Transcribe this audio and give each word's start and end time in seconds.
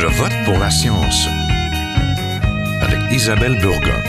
Je 0.00 0.06
vote 0.06 0.32
pour 0.44 0.56
la 0.60 0.70
science 0.70 1.26
avec 2.80 3.00
Isabelle 3.10 3.58
Burgon. 3.60 4.00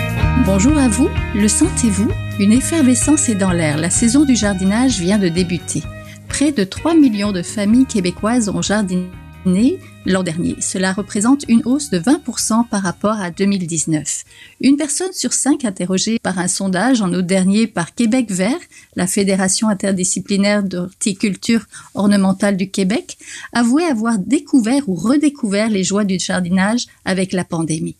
Bonjour 0.46 0.78
à 0.78 0.88
vous, 0.88 1.10
le 1.34 1.48
sentez-vous? 1.48 2.12
Une 2.40 2.52
effervescence 2.52 3.28
est 3.28 3.34
dans 3.34 3.52
l'air. 3.52 3.80
La 3.80 3.90
saison 3.90 4.24
du 4.24 4.36
jardinage 4.36 5.00
vient 5.00 5.18
de 5.18 5.30
débuter. 5.30 5.82
Près 6.28 6.52
de 6.52 6.64
3 6.64 6.94
millions 6.94 7.32
de 7.32 7.42
familles 7.42 7.88
québécoises 7.88 8.50
ont 8.50 8.62
jardiné 8.62 9.80
l'an 10.10 10.24
dernier. 10.24 10.56
Cela 10.60 10.92
représente 10.92 11.46
une 11.48 11.62
hausse 11.66 11.92
de 11.92 12.00
20% 12.00 12.68
par 12.68 12.82
rapport 12.82 13.22
à 13.22 13.30
2019. 13.30 14.26
Une 14.60 14.76
personne 14.76 15.14
sur 15.14 15.34
cinq 15.34 15.66
interrogée 15.66 16.20
par 16.20 16.40
un 16.40 16.48
sondage 16.48 17.02
en 17.02 17.14
août 17.14 17.26
dernier 17.26 17.68
par 17.68 17.94
Québec 17.94 18.32
Vert, 18.32 18.60
la 18.96 19.08
Fédération 19.08 19.70
interdisciplinaire 19.70 20.64
d'horticulture 20.64 21.66
ornementale 21.94 22.58
du 22.58 22.70
Québec, 22.70 23.18
avouait 23.54 23.86
avoir 23.86 24.18
découvert 24.18 24.90
ou 24.90 24.96
redécouvert 24.96 25.70
les 25.70 25.84
joies 25.84 26.06
du 26.06 26.20
jardinage 26.20 26.88
avec 27.06 27.32
la 27.32 27.44
pandémie. 27.44 27.96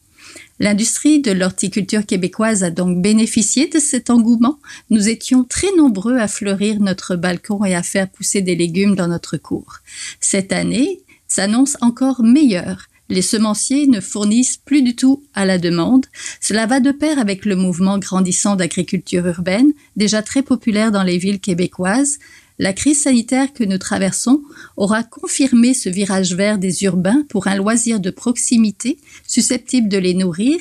L'industrie 0.60 1.22
de 1.22 1.32
l'horticulture 1.32 2.06
québécoise 2.06 2.64
a 2.64 2.72
donc 2.72 3.02
bénéficié 3.02 3.68
de 3.68 3.80
cet 3.80 4.10
engouement. 4.10 4.60
Nous 4.90 5.08
étions 5.08 5.44
très 5.44 5.74
nombreux 5.78 6.18
à 6.18 6.28
fleurir 6.28 6.82
notre 6.82 7.16
balcon 7.16 7.64
et 7.64 7.76
à 7.76 7.84
faire 7.84 8.10
pousser 8.10 8.42
des 8.42 8.56
légumes 8.56 8.96
dans 8.96 9.08
notre 9.08 9.38
cour. 9.38 9.78
Cette 10.20 10.52
année, 10.52 11.02
s'annonce 11.30 11.78
encore 11.80 12.22
meilleur. 12.24 12.88
Les 13.08 13.22
semenciers 13.22 13.88
ne 13.88 14.02
fournissent 14.02 14.58
plus 14.58 14.84
du 14.84 14.96
tout 14.96 15.24
à 15.34 15.46
la 15.46 15.58
demande. 15.58 16.06
Cela 16.42 16.68
va 16.68 16.80
de 16.80 16.92
pair 16.92 17.18
avec 17.18 17.46
le 17.46 17.56
mouvement 17.56 17.98
grandissant 17.98 18.56
d'agriculture 18.56 19.26
urbaine, 19.26 19.72
déjà 19.96 20.22
très 20.22 20.44
populaire 20.44 20.92
dans 20.92 21.04
les 21.04 21.18
villes 21.18 21.40
québécoises. 21.40 22.20
La 22.60 22.74
crise 22.74 23.02
sanitaire 23.02 23.54
que 23.54 23.64
nous 23.64 23.78
traversons 23.78 24.42
aura 24.78 25.02
confirmé 25.04 25.74
ce 25.74 25.90
virage 25.90 26.36
vers 26.36 26.58
des 26.58 26.84
urbains 26.84 27.24
pour 27.30 27.48
un 27.48 27.56
loisir 27.56 28.00
de 28.00 28.12
proximité 28.12 29.00
susceptible 29.26 29.90
de 29.90 29.98
les 29.98 30.14
nourrir 30.14 30.60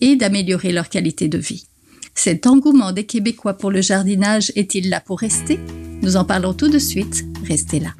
et 0.00 0.16
d'améliorer 0.16 0.72
leur 0.72 0.88
qualité 0.88 1.28
de 1.28 1.38
vie. 1.38 1.66
Cet 2.14 2.46
engouement 2.46 2.92
des 2.92 3.04
Québécois 3.04 3.54
pour 3.54 3.70
le 3.70 3.82
jardinage 3.82 4.50
est-il 4.56 4.88
là 4.88 5.00
pour 5.00 5.20
rester? 5.20 5.60
Nous 6.00 6.16
en 6.16 6.24
parlons 6.24 6.54
tout 6.54 6.68
de 6.68 6.78
suite. 6.78 7.24
Restez 7.46 7.80
là. 7.80 7.94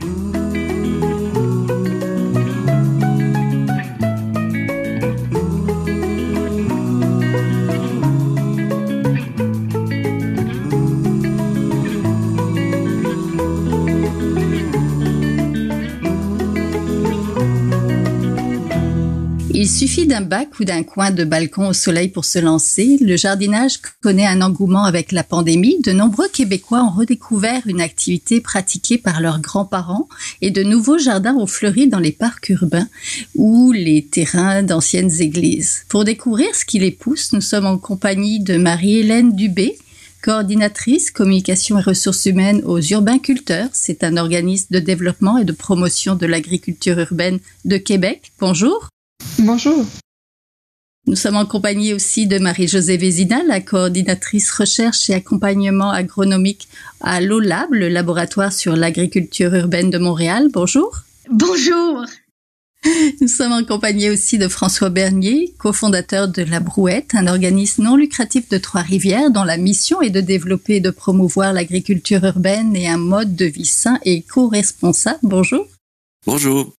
Il 19.67 19.70
suffit 19.70 20.06
d'un 20.06 20.20
bac 20.20 20.61
ou 20.61 20.64
d'un 20.64 20.84
coin 20.84 21.11
de 21.11 21.25
balcon 21.25 21.67
au 21.67 21.72
soleil 21.72 22.06
pour 22.06 22.25
se 22.25 22.39
lancer. 22.39 22.98
Le 23.00 23.17
jardinage 23.17 23.78
connaît 24.00 24.25
un 24.25 24.41
engouement 24.41 24.84
avec 24.84 25.11
la 25.11 25.25
pandémie. 25.25 25.81
De 25.83 25.91
nombreux 25.91 26.28
Québécois 26.28 26.84
ont 26.84 26.97
redécouvert 26.97 27.62
une 27.67 27.81
activité 27.81 28.41
pratiquée 28.41 28.97
par 28.97 29.20
leurs 29.20 29.41
grands-parents 29.41 30.09
et 30.41 30.53
de 30.53 30.62
nouveaux 30.62 30.98
jardins 30.98 31.34
ont 31.34 31.48
fleuri 31.48 31.89
dans 31.89 31.98
les 31.98 32.12
parcs 32.12 32.50
urbains 32.50 32.87
ou 33.34 33.72
les 33.72 34.06
terrains 34.06 34.62
d'anciennes 34.62 35.11
églises. 35.20 35.83
Pour 35.89 36.05
découvrir 36.05 36.55
ce 36.55 36.64
qui 36.64 36.78
les 36.78 36.92
pousse, 36.92 37.33
nous 37.33 37.41
sommes 37.41 37.67
en 37.67 37.77
compagnie 37.77 38.39
de 38.39 38.59
Marie-Hélène 38.59 39.34
Dubé, 39.34 39.77
coordinatrice 40.22 41.11
communication 41.11 41.77
et 41.81 41.83
ressources 41.83 42.27
humaines 42.27 42.62
aux 42.67 42.81
Urbainculteurs. 42.81 43.70
C'est 43.72 44.05
un 44.05 44.17
organisme 44.17 44.69
de 44.70 44.78
développement 44.78 45.39
et 45.39 45.44
de 45.44 45.50
promotion 45.50 46.14
de 46.14 46.27
l'agriculture 46.27 47.00
urbaine 47.00 47.41
de 47.64 47.78
Québec. 47.78 48.31
Bonjour. 48.39 48.91
Bonjour. 49.38 49.84
Nous 51.06 51.14
sommes 51.14 51.36
en 51.36 51.46
compagnie 51.46 51.92
aussi 51.92 52.27
de 52.27 52.38
Marie-Josée 52.38 52.97
Vézina, 52.97 53.42
la 53.44 53.60
coordinatrice 53.60 54.50
recherche 54.50 55.09
et 55.09 55.14
accompagnement 55.14 55.91
agronomique 55.91 56.66
à 57.00 57.20
l'OLAB, 57.20 57.72
le 57.72 57.88
laboratoire 57.88 58.53
sur 58.53 58.75
l'agriculture 58.75 59.54
urbaine 59.54 59.91
de 59.91 59.98
Montréal. 59.98 60.48
Bonjour. 60.53 61.03
Bonjour. 61.31 62.04
Nous 63.20 63.28
sommes 63.28 63.53
en 63.53 63.64
compagnie 63.64 64.10
aussi 64.10 64.38
de 64.38 64.48
François 64.48 64.91
Bernier, 64.91 65.54
cofondateur 65.58 66.28
de 66.28 66.43
La 66.43 66.60
Brouette, 66.60 67.14
un 67.14 67.26
organisme 67.26 67.84
non 67.84 67.97
lucratif 67.97 68.48
de 68.48 68.58
Trois-Rivières 68.58 69.31
dont 69.31 69.44
la 69.44 69.56
mission 69.56 70.03
est 70.03 70.10
de 70.10 70.20
développer 70.20 70.76
et 70.76 70.81
de 70.81 70.91
promouvoir 70.91 71.53
l'agriculture 71.53 72.25
urbaine 72.25 72.75
et 72.76 72.88
un 72.88 72.98
mode 72.98 73.34
de 73.37 73.47
vie 73.47 73.64
sain 73.64 73.98
et 74.04 74.22
co-responsable. 74.22 75.20
Bonjour. 75.22 75.66
Bonjour. 76.26 76.75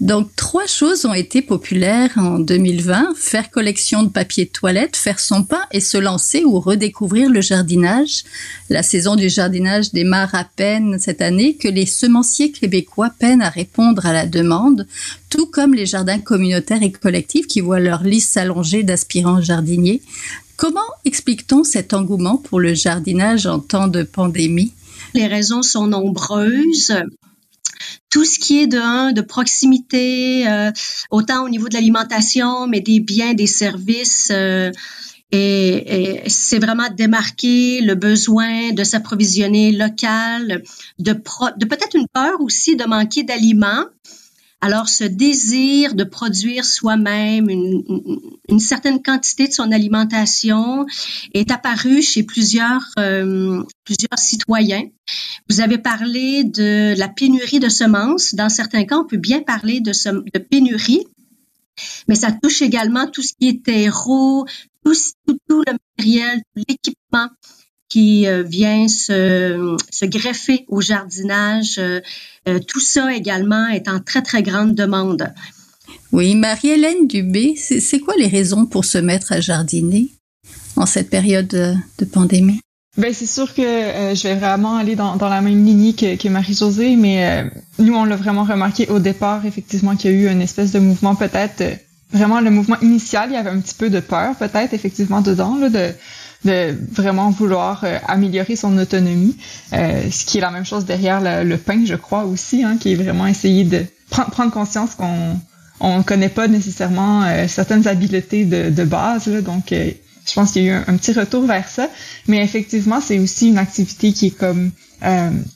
Donc, 0.00 0.34
trois 0.34 0.66
choses 0.66 1.04
ont 1.04 1.12
été 1.12 1.42
populaires 1.42 2.12
en 2.16 2.38
2020. 2.38 3.14
Faire 3.16 3.50
collection 3.50 4.02
de 4.02 4.08
papier 4.08 4.46
de 4.46 4.50
toilette, 4.50 4.96
faire 4.96 5.20
son 5.20 5.44
pain 5.44 5.60
et 5.72 5.80
se 5.80 5.98
lancer 5.98 6.42
ou 6.44 6.58
redécouvrir 6.58 7.28
le 7.28 7.42
jardinage. 7.42 8.24
La 8.70 8.82
saison 8.82 9.14
du 9.14 9.28
jardinage 9.28 9.92
démarre 9.92 10.34
à 10.34 10.44
peine 10.44 10.98
cette 10.98 11.20
année 11.20 11.54
que 11.56 11.68
les 11.68 11.86
semenciers 11.86 12.50
québécois 12.50 13.10
peinent 13.18 13.42
à 13.42 13.50
répondre 13.50 14.06
à 14.06 14.12
la 14.12 14.26
demande, 14.26 14.86
tout 15.28 15.46
comme 15.46 15.74
les 15.74 15.86
jardins 15.86 16.18
communautaires 16.18 16.82
et 16.82 16.92
collectifs 16.92 17.46
qui 17.46 17.60
voient 17.60 17.80
leur 17.80 18.02
liste 18.02 18.32
s'allonger 18.32 18.82
d'aspirants 18.82 19.42
jardiniers. 19.42 20.00
Comment 20.56 20.80
explique-t-on 21.04 21.64
cet 21.64 21.94
engouement 21.94 22.36
pour 22.36 22.60
le 22.60 22.74
jardinage 22.74 23.46
en 23.46 23.60
temps 23.60 23.88
de 23.88 24.02
pandémie? 24.02 24.72
Les 25.14 25.26
raisons 25.26 25.62
sont 25.62 25.86
nombreuses 25.86 26.94
tout 28.10 28.24
ce 28.24 28.38
qui 28.38 28.60
est 28.60 28.66
de 28.66 29.12
de 29.12 29.20
proximité, 29.20 30.48
euh, 30.48 30.72
autant 31.10 31.44
au 31.44 31.48
niveau 31.48 31.68
de 31.68 31.74
l'alimentation, 31.74 32.66
mais 32.66 32.80
des 32.80 33.00
biens, 33.00 33.34
des 33.34 33.46
services. 33.46 34.30
Euh, 34.32 34.72
et, 35.32 36.22
c'est 36.26 36.58
vraiment 36.58 36.88
démarquer 36.92 37.80
le 37.82 37.94
besoin 37.94 38.72
de 38.72 38.82
s'approvisionner 38.82 39.70
local, 39.70 40.62
de, 40.98 41.12
de 41.12 41.64
peut-être 41.66 41.94
une 41.94 42.08
peur 42.12 42.40
aussi 42.40 42.74
de 42.74 42.84
manquer 42.84 43.22
d'aliments. 43.22 43.86
Alors, 44.62 44.88
ce 44.90 45.04
désir 45.04 45.94
de 45.94 46.04
produire 46.04 46.66
soi-même 46.66 47.48
une, 47.48 47.82
une, 48.48 48.60
certaine 48.60 49.02
quantité 49.02 49.48
de 49.48 49.52
son 49.52 49.72
alimentation 49.72 50.84
est 51.32 51.50
apparu 51.50 52.02
chez 52.02 52.24
plusieurs, 52.24 52.82
euh, 52.98 53.62
plusieurs 53.84 54.18
citoyens. 54.18 54.84
Vous 55.48 55.62
avez 55.62 55.78
parlé 55.78 56.44
de 56.44 56.94
la 56.98 57.08
pénurie 57.08 57.58
de 57.58 57.70
semences. 57.70 58.34
Dans 58.34 58.50
certains 58.50 58.84
cas, 58.84 58.98
on 58.98 59.06
peut 59.06 59.16
bien 59.16 59.40
parler 59.40 59.80
de, 59.80 59.92
pénurie, 60.38 61.06
mais 62.06 62.14
ça 62.14 62.30
touche 62.30 62.60
également 62.60 63.06
tout 63.06 63.22
ce 63.22 63.32
qui 63.40 63.48
est 63.48 63.64
terreau, 63.64 64.44
tout, 64.84 64.94
tout, 65.26 65.38
tout 65.48 65.62
le 65.66 65.72
matériel, 65.72 66.42
tout 66.54 66.64
l'équipement 66.68 67.28
qui 67.90 68.26
euh, 68.26 68.42
vient 68.42 68.88
se, 68.88 69.76
se, 69.90 70.06
greffer 70.06 70.64
au 70.68 70.80
jardinage. 70.80 71.76
Euh, 71.78 72.00
euh, 72.48 72.58
tout 72.60 72.80
ça 72.80 73.12
également 73.12 73.66
est 73.68 73.88
en 73.88 74.00
très, 74.00 74.22
très 74.22 74.42
grande 74.42 74.74
demande. 74.74 75.30
Oui, 76.12 76.34
Marie-Hélène 76.34 77.06
Dubé, 77.06 77.56
c'est 77.56 77.98
quoi 77.98 78.14
les 78.16 78.28
raisons 78.28 78.64
pour 78.64 78.84
se 78.84 78.98
mettre 78.98 79.32
à 79.32 79.40
jardiner 79.40 80.08
en 80.76 80.86
cette 80.86 81.10
période 81.10 81.48
de, 81.48 82.04
pandémie? 82.04 82.60
Ben 82.96 83.12
c'est 83.12 83.26
sûr 83.26 83.54
que 83.54 83.62
je 83.62 84.22
vais 84.22 84.34
vraiment 84.34 84.76
aller 84.76 84.96
dans, 84.96 85.16
dans 85.16 85.28
la 85.28 85.40
même 85.40 85.64
lignée 85.64 85.92
que, 85.92 86.16
que 86.16 86.28
Marie-Josée, 86.28 86.96
mais 86.96 87.44
nous, 87.78 87.94
on 87.94 88.04
l'a 88.04 88.16
vraiment 88.16 88.44
remarqué 88.44 88.88
au 88.88 88.98
départ, 88.98 89.46
effectivement, 89.46 89.94
qu'il 89.94 90.10
y 90.10 90.14
a 90.14 90.16
eu 90.16 90.32
une 90.32 90.42
espèce 90.42 90.72
de 90.72 90.80
mouvement 90.80 91.14
peut-être, 91.14 91.62
vraiment 92.12 92.40
le 92.40 92.50
mouvement 92.50 92.78
initial, 92.80 93.30
il 93.30 93.34
y 93.34 93.36
avait 93.36 93.50
un 93.50 93.60
petit 93.60 93.74
peu 93.74 93.90
de 93.90 94.00
peur 94.00 94.34
peut-être, 94.36 94.74
effectivement, 94.74 95.20
dedans, 95.20 95.56
là, 95.56 95.68
de 95.68 95.92
de 96.44 96.74
vraiment 96.92 97.30
vouloir 97.30 97.82
euh, 97.84 97.98
améliorer 98.06 98.56
son 98.56 98.76
autonomie, 98.78 99.36
euh, 99.72 100.10
ce 100.10 100.24
qui 100.24 100.38
est 100.38 100.40
la 100.40 100.50
même 100.50 100.64
chose 100.64 100.84
derrière 100.84 101.20
le, 101.20 101.56
pain, 101.56 101.82
je 101.84 101.94
crois 101.94 102.24
aussi, 102.24 102.64
hein, 102.64 102.76
qui 102.80 102.92
est 102.92 102.96
vraiment 102.96 103.26
essayer 103.26 103.64
de 103.64 103.84
prendre 104.08 104.50
conscience 104.50 104.94
qu'on 104.94 105.38
on 105.80 106.02
connaît 106.02 106.28
pas 106.28 106.48
nécessairement 106.48 107.24
euh, 107.24 107.46
certaines 107.48 107.86
habiletés 107.86 108.44
de, 108.44 108.70
de 108.70 108.84
base, 108.84 109.28
donc 109.42 109.70
je 109.70 110.34
pense 110.34 110.52
qu'il 110.52 110.64
y 110.64 110.70
a 110.70 110.72
eu 110.72 110.84
un, 110.86 110.96
petit 110.96 111.12
retour 111.12 111.46
vers 111.46 111.68
ça, 111.68 111.88
mais 112.26 112.42
effectivement 112.42 113.00
c'est 113.00 113.18
aussi 113.18 113.48
une 113.48 113.58
activité 113.58 114.12
qui 114.12 114.28
est 114.28 114.36
comme 114.38 114.70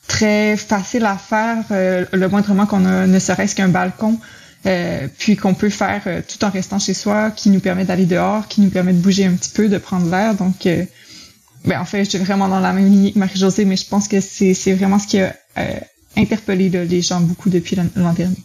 très 0.09 0.57
facile 0.57 1.05
à 1.05 1.19
faire, 1.19 1.65
le 1.71 2.27
moindrement 2.29 2.65
qu'on 2.65 2.87
a 2.87 3.07
ne 3.07 3.19
serait-ce 3.19 3.55
qu'un 3.55 3.69
balcon 3.69 4.19
euh, 4.67 5.09
puis 5.19 5.37
qu'on 5.37 5.55
peut 5.55 5.69
faire 5.69 6.03
euh, 6.07 6.23
tout 6.27 6.43
en 6.45 6.51
restant 6.51 6.79
chez 6.79 6.95
soi, 6.95 7.31
qui 7.31 7.51
nous 7.51 7.61
permet 7.61 7.85
d'aller 7.85 8.07
dehors, 8.07 8.49
qui 8.49 8.61
nous 8.61 8.71
permet 8.71 8.93
de 8.93 8.99
bouger 8.99 9.27
un 9.27 9.35
petit 9.35 9.51
peu, 9.51 9.69
de 9.69 9.79
prendre 9.79 10.11
l'air. 10.11 10.35
Donc, 10.35 10.67
euh, 10.67 10.85
ben, 11.65 11.81
en 11.81 11.85
fait, 11.85 12.05
je 12.05 12.11
suis 12.11 12.19
vraiment 12.19 12.49
dans 12.49 12.61
la 12.61 12.73
même 12.73 12.91
ligne 12.91 13.13
que 13.13 13.19
Marie-Josée, 13.19 13.65
mais 13.65 13.77
je 13.77 13.87
pense 13.87 14.09
que 14.09 14.21
c'est, 14.21 14.73
vraiment 14.73 14.99
ce 14.99 15.07
qui 15.07 15.19
a 15.19 15.35
interpellé 16.17 16.69
les 16.69 17.03
gens 17.03 17.21
beaucoup 17.21 17.51
depuis 17.51 17.77
l'an 17.77 18.13
dernier. 18.13 18.37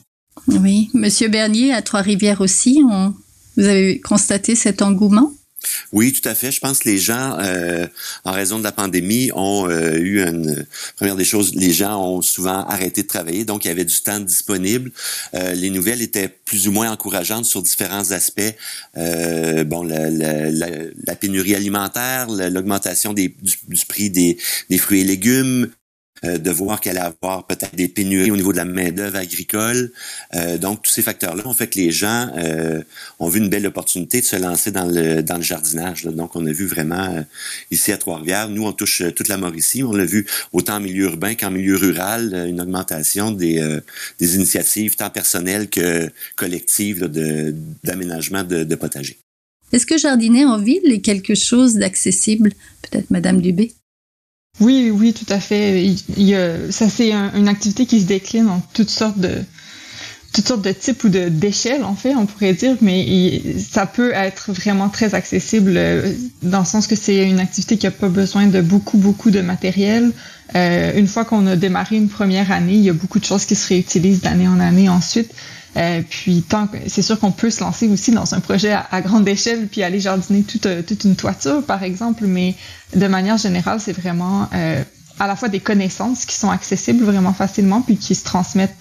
Oui, 0.47 0.89
Monsieur 0.93 1.27
Bernier, 1.27 1.73
à 1.73 1.81
Trois-Rivières 1.81 2.41
aussi, 2.41 2.81
on... 2.89 3.13
vous 3.57 3.65
avez 3.65 3.99
constaté 3.99 4.55
cet 4.55 4.81
engouement? 4.81 5.31
Oui, 5.91 6.13
tout 6.13 6.27
à 6.27 6.35
fait. 6.35 6.51
Je 6.51 6.59
pense 6.59 6.79
que 6.79 6.89
les 6.89 6.97
gens, 6.97 7.37
euh, 7.39 7.87
en 8.23 8.31
raison 8.31 8.59
de 8.59 8.63
la 8.63 8.71
pandémie, 8.71 9.31
ont 9.33 9.69
euh, 9.69 9.97
eu 9.97 10.21
une 10.21 10.65
première 10.95 11.15
des 11.15 11.25
choses. 11.25 11.53
Les 11.55 11.73
gens 11.73 12.01
ont 12.01 12.21
souvent 12.21 12.65
arrêté 12.65 13.03
de 13.03 13.07
travailler, 13.07 13.43
donc 13.43 13.65
il 13.65 13.67
y 13.67 13.71
avait 13.71 13.85
du 13.85 14.01
temps 14.01 14.19
disponible. 14.19 14.91
Euh, 15.33 15.53
les 15.53 15.69
nouvelles 15.69 16.01
étaient 16.01 16.29
plus 16.29 16.67
ou 16.67 16.71
moins 16.71 16.91
encourageantes 16.91 17.45
sur 17.45 17.61
différents 17.61 18.11
aspects. 18.11 18.55
bon, 18.95 19.83
la, 19.83 20.09
la, 20.09 21.15
pénurie 21.15 21.55
alimentaire, 21.55 22.27
l'augmentation 22.29 23.13
du, 23.13 23.35
prix 23.87 24.09
des 24.09 24.37
fruits 24.77 25.01
et 25.01 25.03
légumes, 25.03 25.69
euh, 26.25 26.37
de 26.37 26.51
voir 26.51 26.81
qu'elle 26.81 26.97
allait 26.97 27.05
avoir 27.05 27.47
peut-être 27.47 27.75
des 27.75 27.87
pénuries 27.87 28.31
au 28.31 28.35
niveau 28.35 28.51
de 28.51 28.57
la 28.57 28.65
main-d'œuvre 28.65 29.17
agricole. 29.17 29.91
Euh, 30.35 30.57
donc, 30.57 30.81
tous 30.83 30.91
ces 30.91 31.01
facteurs-là 31.01 31.47
ont 31.47 31.53
fait 31.53 31.67
que 31.67 31.79
les 31.79 31.91
gens 31.91 32.29
euh, 32.37 32.81
ont 33.19 33.29
vu 33.29 33.39
une 33.39 33.49
belle 33.49 33.65
opportunité 33.67 34.19
de 34.19 34.25
se 34.25 34.35
lancer 34.35 34.71
dans 34.71 34.85
le, 34.85 35.23
jardinage. 35.41 36.03
Donc, 36.03 36.35
on 36.35 36.45
a 36.45 36.51
vu 36.51 36.65
vraiment 36.65 37.25
ici 37.71 37.91
à 37.91 37.97
Trois-Rivières, 37.97 38.49
nous, 38.49 38.65
on 38.65 38.73
touche 38.73 39.03
toute 39.15 39.29
la 39.29 39.37
Mauricie. 39.37 39.83
On 39.83 39.93
l'a 39.93 40.05
vu 40.05 40.27
autant 40.51 40.75
en 40.75 40.79
milieu 40.79 41.05
urbain 41.05 41.35
qu'en 41.35 41.51
milieu 41.51 41.77
rural, 41.77 42.45
une 42.47 42.59
augmentation 42.59 43.31
des, 43.31 43.61
initiatives 44.19 44.95
tant 44.95 45.09
personnelles 45.09 45.69
que 45.69 46.09
collectives 46.35 47.05
d'aménagement 47.83 48.43
de, 48.43 48.63
de 48.63 48.75
potager. 48.75 49.17
Est-ce 49.71 49.85
que 49.85 49.97
jardiner 49.97 50.45
en 50.45 50.57
ville 50.57 50.91
est 50.91 51.01
quelque 51.01 51.35
chose 51.35 51.75
d'accessible? 51.75 52.51
Peut-être 52.81 53.11
Madame 53.11 53.41
Dubé? 53.41 53.73
Oui, 54.59 54.91
oui, 54.93 55.13
tout 55.13 55.31
à 55.31 55.39
fait. 55.39 55.95
Ça, 56.71 56.89
c'est 56.89 57.11
une 57.11 57.47
activité 57.47 57.85
qui 57.85 58.01
se 58.01 58.05
décline 58.05 58.49
en 58.49 58.61
toutes 58.73 58.89
sortes 58.89 59.19
de 59.19 59.43
toutes 60.33 60.47
sortes 60.47 60.61
de 60.61 60.71
types 60.71 61.03
ou 61.03 61.09
de 61.09 61.27
d'échelles, 61.29 61.83
en 61.83 61.95
fait, 61.95 62.15
on 62.15 62.25
pourrait 62.25 62.53
dire, 62.53 62.75
mais 62.81 63.41
ça 63.57 63.85
peut 63.85 64.11
être 64.13 64.51
vraiment 64.53 64.89
très 64.89 65.15
accessible 65.15 65.73
euh, 65.75 66.13
dans 66.43 66.59
le 66.59 66.65
sens 66.65 66.85
que 66.85 66.95
c'est 66.95 67.27
une 67.27 67.39
activité 67.39 67.77
qui 67.77 67.87
a 67.87 67.91
pas 67.91 68.09
besoin 68.09 68.45
de 68.47 68.61
beaucoup, 68.61 68.97
beaucoup 68.97 69.31
de 69.31 69.41
matériel. 69.41 70.11
Euh, 70.55 70.91
une 70.95 71.07
fois 71.07 71.25
qu'on 71.25 71.47
a 71.47 71.55
démarré 71.55 71.95
une 71.95 72.09
première 72.09 72.51
année, 72.51 72.73
il 72.73 72.81
y 72.83 72.89
a 72.89 72.93
beaucoup 72.93 73.19
de 73.19 73.25
choses 73.25 73.45
qui 73.45 73.55
se 73.55 73.67
réutilisent 73.67 74.21
d'année 74.21 74.47
en 74.47 74.59
année 74.59 74.87
ensuite. 74.87 75.31
Euh, 75.77 76.01
puis 76.09 76.41
tant 76.41 76.67
c'est 76.87 77.03
sûr 77.03 77.19
qu'on 77.19 77.31
peut 77.31 77.51
se 77.51 77.61
lancer 77.61 77.87
aussi 77.87 78.11
dans 78.11 78.33
un 78.33 78.39
projet 78.39 78.71
à, 78.71 79.01
grande 79.01 79.27
échelle 79.27 79.67
puis 79.67 79.83
aller 79.83 79.99
jardiner 79.99 80.41
toute, 80.41 80.65
euh, 80.65 80.81
toute 80.81 81.03
une 81.03 81.15
toiture 81.15 81.63
par 81.63 81.83
exemple, 81.83 82.25
mais 82.25 82.55
de 82.95 83.07
manière 83.07 83.37
générale 83.37 83.79
c'est 83.79 83.93
vraiment 83.93 84.49
euh, 84.55 84.83
à 85.19 85.27
la 85.27 85.35
fois 85.35 85.47
des 85.47 85.59
connaissances 85.59 86.25
qui 86.25 86.35
sont 86.35 86.49
accessibles 86.49 87.03
vraiment 87.03 87.33
facilement 87.33 87.81
puis 87.81 87.97
qui 87.97 88.15
se 88.15 88.23
transmettent 88.23 88.73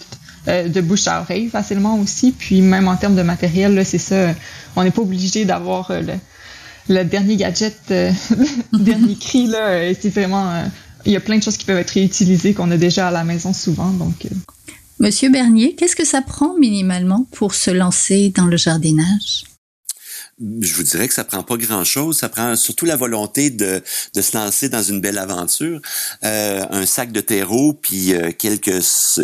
euh, 0.49 0.69
de 0.69 0.81
bouche 0.81 1.09
à 1.09 1.21
oreille 1.21 1.49
facilement 1.49 1.99
aussi. 1.99 2.33
Puis 2.33 2.63
même 2.63 2.89
en 2.89 2.97
termes 2.97 3.17
de 3.17 3.23
matériel, 3.23 3.75
là, 3.75 3.85
c'est 3.85 3.99
ça, 3.99 4.35
on 4.75 4.83
n'est 4.83 4.91
pas 4.91 5.03
obligé 5.03 5.45
d'avoir 5.45 5.91
le, 5.93 6.15
le, 6.89 7.05
dernier 7.05 7.37
gadget, 7.37 7.77
le 7.91 8.13
dernier 8.73 9.15
cri 9.21 9.47
là. 9.47 9.93
C'est 10.01 10.09
vraiment, 10.09 10.65
il 11.05 11.13
y 11.13 11.17
a 11.17 11.21
plein 11.21 11.37
de 11.37 11.43
choses 11.43 11.59
qui 11.59 11.67
peuvent 11.67 11.77
être 11.79 11.91
réutilisées 11.91 12.55
qu'on 12.55 12.71
a 12.71 12.79
déjà 12.79 13.09
à 13.09 13.11
la 13.11 13.25
maison 13.25 13.53
souvent, 13.53 13.91
donc. 13.91 14.27
Monsieur 15.01 15.31
Bernier, 15.31 15.77
qu'est-ce 15.77 15.95
que 15.95 16.05
ça 16.05 16.23
prend 16.23 16.55
minimalement 16.59 17.29
pour 17.31 17.55
se 17.55 17.71
lancer 17.71 18.31
dans 18.31 18.47
le 18.47 18.57
jardinage? 18.57 19.45
Je 20.41 20.75
vous 20.75 20.83
dirais 20.85 21.09
que 21.09 21.15
ça 21.15 21.25
prend 21.25 21.43
pas 21.43 21.57
grand 21.57 21.85
chose. 21.85 22.19
Ça 22.19 22.29
prend 22.29 22.55
surtout 22.55 22.85
la 22.85 22.97
volonté 22.97 23.51
de, 23.51 23.83
de 24.15 24.23
se 24.23 24.37
lancer 24.37 24.69
dans 24.69 24.83
une 24.83 25.01
belle 25.01 25.19
aventure. 25.19 25.81
Euh, 26.25 26.65
un 26.71 26.87
sac 26.87 27.11
de 27.13 27.21
terreau 27.21 27.73
puis 27.73 28.15
euh, 28.15 28.31
quelques 28.37 28.83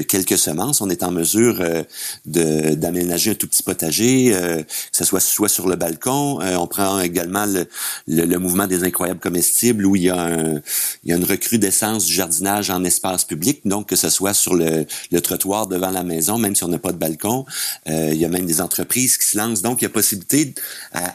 quelques 0.09 0.39
semences. 0.39 0.81
On 0.81 0.91
est 0.91 1.03
en 1.03 1.13
mesure 1.13 1.61
euh, 1.61 2.75
d'aménager 2.75 3.33
un 3.33 3.35
tout 3.35 3.47
petit 3.47 3.63
potager, 3.63 4.35
euh, 4.35 4.63
que 4.63 4.67
ce 4.93 5.05
soit 5.05 5.21
soit 5.21 5.49
sur 5.49 5.69
le 5.69 5.77
balcon. 5.77 6.41
on 6.43 6.67
prend 6.67 7.01
également 7.01 7.47
le, 7.47 7.67
le, 8.09 8.39
mouvement 8.39 8.67
des 8.67 8.83
incroyables 8.83 9.21
comestibles 9.21 9.87
où 9.87 9.97
il 9.97 10.03
y 10.03 10.11
a 10.11 10.21
un, 10.21 10.61
il 11.05 11.11
y 11.11 11.13
a 11.13 11.17
une 11.17 11.25
recrudescence 11.25 12.07
du 12.07 12.13
jardinage 12.13 12.71
en 12.71 12.83
espace 12.85 13.25
public. 13.25 13.61
Donc 13.65 13.89
que 13.89 13.97
ce 13.97 14.11
soit 14.11 14.35
sur 14.35 14.55
le, 14.55 14.87
le 15.13 15.21
trottoir 15.21 15.67
devant 15.67 15.91
la 15.91 16.03
maison, 16.03 16.39
même 16.39 16.57
si 16.57 16.65
on 16.65 16.69
n'a 16.69 16.79
pas 16.79 16.93
de 16.93 16.99
balcon, 16.99 17.45
il 17.87 18.15
y 18.15 18.25
a 18.25 18.29
même 18.29 18.47
des 18.47 18.61
entreprises 18.61 19.17
qui 19.17 19.27
se 19.27 19.39
lancent. 19.39 19.63
Donc 19.63 19.81
il 19.81 19.85
y 19.85 19.87
a 19.87 19.91
possibilité 19.91 20.55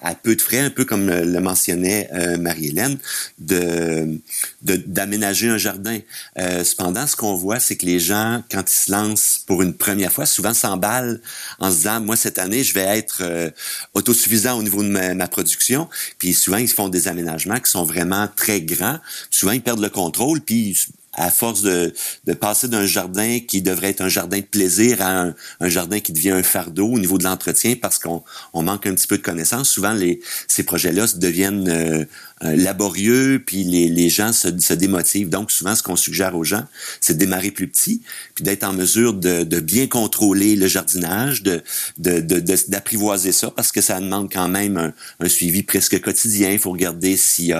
à, 0.01 0.15
peu 0.15 0.35
de 0.35 0.41
frais, 0.41 0.59
un 0.59 0.69
peu 0.69 0.85
comme 0.85 1.09
le 1.09 1.39
mentionnait 1.39 2.09
euh, 2.13 2.37
Marie-Hélène, 2.37 2.97
de 3.39 4.19
d'aménager 4.61 5.47
un 5.49 5.57
jardin. 5.57 5.99
Euh, 6.37 6.63
cependant, 6.63 7.07
ce 7.07 7.15
qu'on 7.15 7.35
voit, 7.35 7.59
c'est 7.59 7.75
que 7.75 7.85
les 7.85 7.99
gens, 7.99 8.43
quand 8.51 8.69
ils 8.69 8.73
se 8.73 8.91
lancent 8.91 9.43
pour 9.45 9.61
une 9.61 9.73
première 9.73 10.11
fois, 10.11 10.25
souvent 10.25 10.53
s'emballent 10.53 11.21
en 11.59 11.71
se 11.71 11.77
disant, 11.77 12.01
moi, 12.01 12.15
cette 12.15 12.39
année, 12.39 12.63
je 12.63 12.73
vais 12.73 12.97
être 12.97 13.19
euh, 13.21 13.49
autosuffisant 13.93 14.57
au 14.57 14.63
niveau 14.63 14.83
de 14.83 14.89
ma, 14.89 15.13
ma, 15.13 15.27
production. 15.27 15.87
Puis 16.17 16.33
souvent, 16.33 16.57
ils 16.57 16.67
font 16.67 16.89
des 16.89 17.07
aménagements 17.07 17.59
qui 17.59 17.71
sont 17.71 17.83
vraiment 17.83 18.27
très 18.35 18.61
grands. 18.61 18.99
Souvent, 19.29 19.53
ils 19.53 19.61
perdent 19.61 19.81
le 19.81 19.89
contrôle, 19.89 20.41
puis 20.41 20.77
à 21.19 21.29
force 21.31 21.61
de, 21.61 21.93
passer 22.39 22.69
d'un 22.69 22.85
jardin 22.85 23.39
qui 23.45 23.61
devrait 23.61 23.89
être 23.89 24.01
un 24.01 24.07
jardin 24.07 24.37
de 24.37 24.43
plaisir 24.43 25.01
à 25.01 25.25
un, 25.59 25.69
jardin 25.69 25.99
qui 25.99 26.13
devient 26.13 26.31
un 26.31 26.43
fardeau 26.43 26.87
au 26.87 26.97
niveau 26.97 27.17
de 27.17 27.25
l'entretien 27.25 27.75
parce 27.79 27.99
qu'on 27.99 28.23
on 28.53 28.63
manque 28.63 28.87
un 28.87 28.95
petit 28.95 29.07
peu 29.07 29.17
de 29.17 29.21
connaissances. 29.21 29.69
Souvent, 29.69 29.91
les, 29.91 30.21
ces 30.47 30.63
projets-là 30.63 31.05
deviennent 31.17 31.69
euh, 31.69 32.05
euh, 32.43 32.55
laborieux, 32.55 33.43
puis 33.45 33.63
les, 33.63 33.89
les 33.89 34.09
gens 34.09 34.31
se, 34.31 34.47
se, 34.59 34.73
démotivent. 34.73 35.29
Donc, 35.29 35.51
souvent, 35.51 35.75
ce 35.75 35.83
qu'on 35.83 35.95
suggère 35.95 36.35
aux 36.35 36.45
gens, 36.45 36.63
c'est 37.01 37.13
de 37.13 37.19
démarrer 37.19 37.51
plus 37.51 37.67
petit, 37.67 38.01
puis 38.33 38.43
d'être 38.43 38.63
en 38.63 38.71
mesure 38.71 39.13
de, 39.13 39.43
de, 39.43 39.59
bien 39.59 39.87
contrôler 39.87 40.55
le 40.55 40.67
jardinage, 40.67 41.43
de, 41.43 41.61
d'apprivoiser 41.97 43.33
ça, 43.33 43.51
parce 43.51 43.71
que 43.71 43.81
ça 43.81 43.99
demande 43.99 44.31
quand 44.31 44.47
même 44.47 44.93
un, 45.19 45.29
suivi 45.29 45.63
presque 45.63 45.99
quotidien. 45.99 46.51
Il 46.51 46.59
faut 46.59 46.71
regarder 46.71 47.17
s'il 47.17 47.47
y 47.47 47.55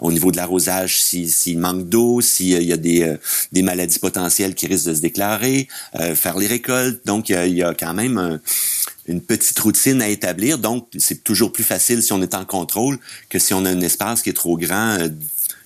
au 0.00 0.12
niveau 0.12 0.30
de 0.30 0.36
l'arrosage, 0.36 1.02
s'il 1.02 1.58
manque 1.58 1.88
d'eau, 1.88 2.20
s'il 2.20 2.62
y 2.62 2.72
a 2.72 2.76
des, 2.76 3.02
euh, 3.02 3.16
des 3.52 3.62
maladies 3.62 3.98
potentielles 3.98 4.54
qui 4.54 4.66
risquent 4.66 4.86
de 4.86 4.94
se 4.94 5.00
déclarer, 5.00 5.68
euh, 5.98 6.14
faire 6.14 6.38
les 6.38 6.46
récoltes. 6.46 7.04
Donc, 7.04 7.28
il 7.30 7.56
y 7.56 7.62
a, 7.62 7.74
quand 7.74 7.94
même 7.94 8.18
un, 8.18 8.40
une 9.10 9.20
petite 9.20 9.58
routine 9.58 10.00
à 10.02 10.08
établir. 10.08 10.58
Donc, 10.58 10.88
c'est 10.98 11.24
toujours 11.24 11.52
plus 11.52 11.64
facile 11.64 12.02
si 12.02 12.12
on 12.12 12.22
est 12.22 12.34
en 12.34 12.44
contrôle 12.44 12.98
que 13.28 13.38
si 13.38 13.52
on 13.54 13.64
a 13.64 13.70
un 13.70 13.80
espace 13.80 14.22
qui 14.22 14.30
est 14.30 14.34
trop 14.34 14.56
grand 14.56 14.98
euh, 15.00 15.08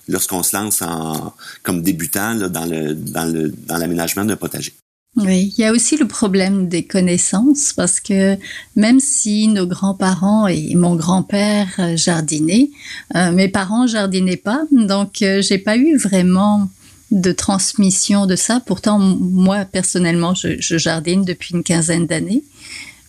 lorsqu'on 0.07 0.43
se 0.43 0.55
lance 0.55 0.81
en, 0.81 1.33
comme 1.63 1.81
débutant 1.81 2.35
dans 2.35 2.65
le 2.65 2.93
dans 2.93 3.25
le 3.25 3.49
dans 3.49 3.77
l'aménagement 3.77 4.25
d'un 4.25 4.35
potager. 4.35 4.73
Oui, 5.17 5.53
il 5.57 5.61
y 5.61 5.63
a 5.63 5.71
aussi 5.71 5.95
le 5.95 6.07
problème 6.07 6.67
des 6.67 6.83
connaissances 6.83 7.71
parce 7.71 8.01
que 8.01 8.35
même 8.75 8.99
si 8.99 9.47
nos 9.47 9.65
grands-parents 9.65 10.47
et 10.47 10.75
mon 10.75 10.95
grand-père 10.95 11.69
euh, 11.79 11.95
jardinaient, 11.95 12.69
euh, 13.15 13.31
mes 13.31 13.47
parents 13.47 13.87
jardinaient 13.87 14.35
pas, 14.35 14.63
donc 14.71 15.11
j'ai 15.19 15.57
pas 15.57 15.77
eu 15.77 15.95
vraiment 15.95 16.69
de 17.11 17.31
transmission 17.31 18.25
de 18.25 18.35
ça. 18.35 18.59
Pourtant, 18.65 18.99
moi 18.99 19.63
personnellement, 19.63 20.33
je 20.35 20.77
jardine 20.77 21.23
depuis 21.23 21.53
une 21.53 21.63
quinzaine 21.63 22.07
d'années. 22.07 22.43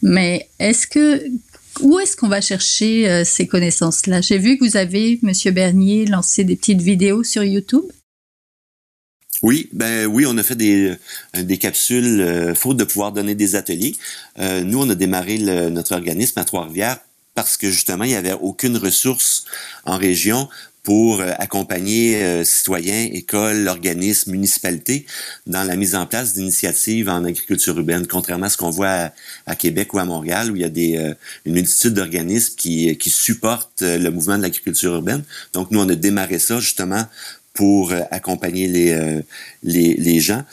Mais 0.03 0.49
est-ce 0.59 0.87
que 0.87 1.23
où 1.83 1.99
est-ce 1.99 2.17
qu'on 2.17 2.29
va 2.29 2.41
chercher 2.41 3.09
euh, 3.09 3.25
ces 3.25 3.47
connaissances-là? 3.47 4.21
J'ai 4.21 4.39
vu 4.39 4.57
que 4.57 4.65
vous 4.65 4.77
avez, 4.77 5.19
Monsieur 5.23 5.51
Bernier, 5.51 6.07
lancé 6.07 6.45
des 6.45 6.57
petites 6.57 6.81
vidéos 6.81 7.23
sur 7.23 7.45
YouTube. 7.45 7.85
Oui, 9.43 9.69
ben 9.73 10.07
oui, 10.07 10.25
on 10.27 10.37
a 10.39 10.43
fait 10.43 10.55
des, 10.55 10.97
euh, 11.37 11.57
capsules 11.57 12.21
euh, 12.21 12.55
faute 12.55 12.79
de 12.79 12.85
pouvoir 12.85 13.13
donner 13.13 13.35
des 13.35 13.55
ateliers. 13.55 13.95
nous, 14.39 14.81
on 14.81 14.89
a 14.89 14.95
démarré 14.95 15.39
notre 15.39 15.95
organisme 15.95 16.39
à 16.39 16.45
Trois-Rivières 16.45 16.99
parce 17.37 17.57
que 17.57 17.71
justement, 17.71 18.05
il 18.05 18.11
n'y 18.11 18.17
avait 18.17 18.33
aucune 18.33 18.77
ressource 18.79 19.45
en 19.85 19.99
région 19.99 20.49
pour 20.83 21.21
euh, 21.21 21.33
accompagner 21.39 22.23
euh, 22.23 22.45
citoyens, 22.45 23.09
écoles, 23.13 23.69
organismes, 23.69 24.31
municipalités 24.31 25.05
dans 25.47 25.63
la 25.63 25.77
mise 25.77 25.95
en 25.95 26.07
place 26.07 26.33
d'initiatives 26.33 27.09
en 27.11 27.25
agriculture 27.25 27.77
urbaine, 27.77 28.07
contrairement 28.07 28.47
à 28.47 28.49
ce 28.49 28.57
qu'on 28.57 28.71
voit 28.71 29.11
à, 29.47 29.57
Québec 29.57 29.93
ou 29.93 29.99
à 29.99 30.05
Montréal, 30.07 30.51
où 30.51 30.57
il 30.57 30.63
y 30.63 30.65
a 30.65 30.71
des, 30.71 30.97
euh, 30.97 31.13
une 31.45 31.53
multitude 31.53 31.93
d'organismes 31.93 32.55
qui, 32.57 32.97
qui 32.97 33.11
supportent 33.11 33.83
le 33.83 34.09
mouvement 34.11 34.39
de 34.39 34.43
l'agriculture 34.43 34.95
urbaine. 34.95 35.25
Donc, 35.53 35.71
nous, 35.73 35.81
on 35.81 35.89
a 35.89 35.95
démarré 35.95 36.39
ça 36.39 36.59
justement 36.59 37.05
pour 37.53 37.93
accompagner 38.11 38.69
les, 38.69 39.23
les, 39.63 39.95
les 39.95 40.21
gens 40.21 40.45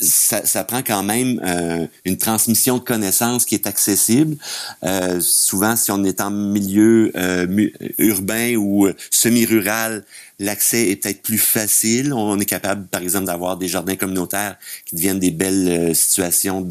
ça, 0.00 0.64
prend 0.64 0.82
quand 0.82 1.02
même 1.02 1.40
euh, 1.44 1.86
une 2.04 2.16
transmission 2.16 2.78
de 2.78 2.82
connaissances 2.82 3.44
qui 3.44 3.54
est 3.54 3.66
accessible. 3.66 4.36
Euh, 4.84 5.20
souvent, 5.20 5.76
si 5.76 5.90
on 5.90 6.04
est 6.04 6.20
en 6.20 6.30
milieu 6.30 7.12
euh, 7.16 7.68
urbain 7.98 8.56
ou 8.56 8.88
semi-rural, 9.10 10.04
l'accès 10.38 10.90
est 10.90 10.96
peut-être 10.96 11.22
plus 11.22 11.38
facile. 11.38 12.12
On 12.12 12.38
est 12.38 12.44
capable, 12.44 12.86
par 12.86 13.02
exemple, 13.02 13.26
d'avoir 13.26 13.56
des 13.56 13.68
jardins 13.68 13.96
communautaires 13.96 14.56
qui 14.86 14.94
deviennent 14.94 15.18
des 15.18 15.30
belles 15.30 15.68
euh, 15.68 15.94
situations 15.94 16.66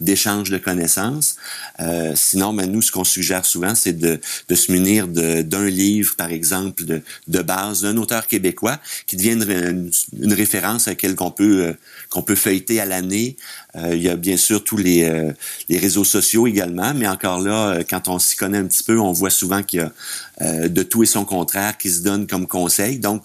d'échange 0.00 0.50
de 0.50 0.58
connaissances. 0.58 1.36
Euh, 1.80 2.12
sinon, 2.16 2.52
ben, 2.54 2.70
nous, 2.70 2.82
ce 2.82 2.90
qu'on 2.90 3.04
suggère 3.04 3.44
souvent, 3.44 3.74
c'est 3.74 3.92
de, 3.92 4.20
de 4.48 4.54
se 4.54 4.72
munir 4.72 5.06
d'un 5.08 5.68
livre, 5.68 6.16
par 6.16 6.30
exemple, 6.30 6.84
de, 6.84 7.02
base 7.42 7.82
d'un 7.82 7.96
auteur 7.96 8.26
québécois 8.26 8.78
qui 9.06 9.16
devienne 9.16 9.42
une, 9.48 9.90
une 10.20 10.32
référence 10.34 10.88
à 10.88 10.92
laquelle 10.92 11.14
qu'on 11.14 11.30
peut 11.30 11.64
euh, 11.64 11.72
qu'on 12.10 12.22
peut 12.22 12.34
feuilleter 12.34 12.80
à 12.80 12.86
l'année. 12.86 13.36
Euh, 13.76 13.94
il 13.94 14.02
y 14.02 14.08
a 14.08 14.16
bien 14.16 14.36
sûr 14.36 14.64
tous 14.64 14.76
les, 14.76 15.04
euh, 15.04 15.32
les 15.68 15.78
réseaux 15.78 16.04
sociaux 16.04 16.46
également, 16.46 16.92
mais 16.94 17.06
encore 17.06 17.40
là, 17.40 17.82
quand 17.88 18.08
on 18.08 18.18
s'y 18.18 18.36
connaît 18.36 18.58
un 18.58 18.66
petit 18.66 18.82
peu, 18.82 18.98
on 18.98 19.12
voit 19.12 19.30
souvent 19.30 19.62
qu'il 19.62 19.80
y 19.80 19.82
a 19.82 20.68
de 20.68 20.82
tout 20.82 21.02
et 21.02 21.06
son 21.06 21.26
contraire 21.26 21.76
qui 21.76 21.90
se 21.90 22.00
donne 22.00 22.26
comme 22.26 22.46
conseil. 22.46 22.98
Donc, 22.98 23.22